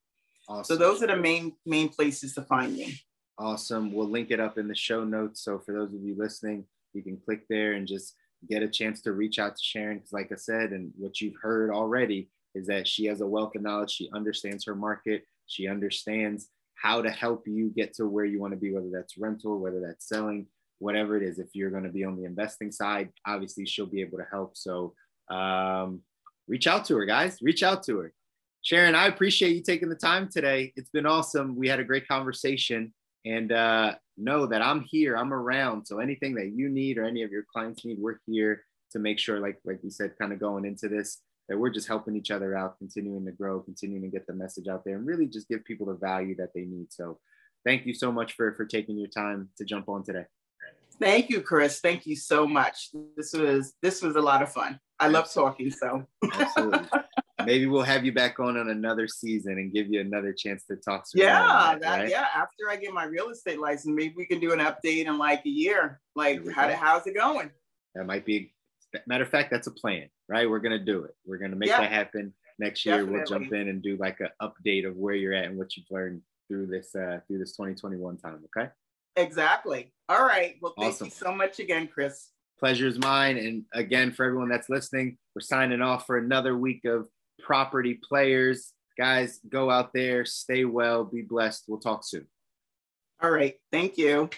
[0.48, 0.64] Awesome.
[0.64, 3.00] So those are the main main places to find me.
[3.38, 3.92] Awesome.
[3.92, 5.42] We'll link it up in the show notes.
[5.42, 8.14] So for those of you listening, you can click there and just
[8.48, 9.98] get a chance to reach out to Sharon.
[9.98, 13.56] Because, like I said, and what you've heard already is that she has a wealth
[13.56, 13.90] of knowledge.
[13.90, 15.24] She understands her market.
[15.46, 19.16] She understands how to help you get to where you want to be, whether that's
[19.18, 20.46] rental, whether that's selling,
[20.78, 21.38] whatever it is.
[21.38, 24.56] If you're going to be on the investing side, obviously she'll be able to help.
[24.56, 24.94] So
[25.30, 26.02] um,
[26.46, 27.38] reach out to her, guys.
[27.42, 28.12] Reach out to her.
[28.62, 30.72] Sharon, I appreciate you taking the time today.
[30.76, 31.54] It's been awesome.
[31.54, 32.94] We had a great conversation
[33.26, 35.86] and uh, know that I'm here, I'm around.
[35.86, 38.62] So anything that you need or any of your clients need, we're here
[38.92, 41.88] to make sure, like, like we said, kind of going into this, that we're just
[41.88, 45.06] helping each other out, continuing to grow, continuing to get the message out there and
[45.06, 46.92] really just give people the value that they need.
[46.92, 47.18] So
[47.66, 50.24] thank you so much for, for taking your time to jump on today.
[51.00, 51.80] Thank you, Chris.
[51.80, 52.90] Thank you so much.
[53.16, 54.78] This was this was a lot of fun.
[55.00, 55.70] I love talking.
[55.70, 56.88] So absolutely.
[57.44, 60.76] Maybe we'll have you back on on another season and give you another chance to
[60.76, 61.04] talk.
[61.10, 62.08] To yeah, that, right?
[62.08, 62.26] yeah.
[62.34, 65.44] After I get my real estate license, maybe we can do an update in like
[65.44, 66.00] a year.
[66.14, 67.50] Like, how how's it going?
[67.94, 68.52] That might be.
[69.08, 70.48] Matter of fact, that's a plan, right?
[70.48, 71.14] We're gonna do it.
[71.26, 71.80] We're gonna make yeah.
[71.80, 72.98] that happen next year.
[72.98, 73.18] Definitely.
[73.18, 75.90] We'll jump in and do like an update of where you're at and what you've
[75.90, 78.44] learned through this uh, through this 2021 time.
[78.56, 78.70] Okay.
[79.16, 79.92] Exactly.
[80.08, 80.56] All right.
[80.60, 81.06] Well, thank awesome.
[81.06, 82.30] you so much again, Chris.
[82.58, 83.36] Pleasure is mine.
[83.36, 87.08] And again, for everyone that's listening, we're signing off for another week of
[87.40, 88.72] property players.
[88.96, 91.64] Guys, go out there, stay well, be blessed.
[91.68, 92.26] We'll talk soon.
[93.22, 93.54] All right.
[93.72, 94.30] Thank you.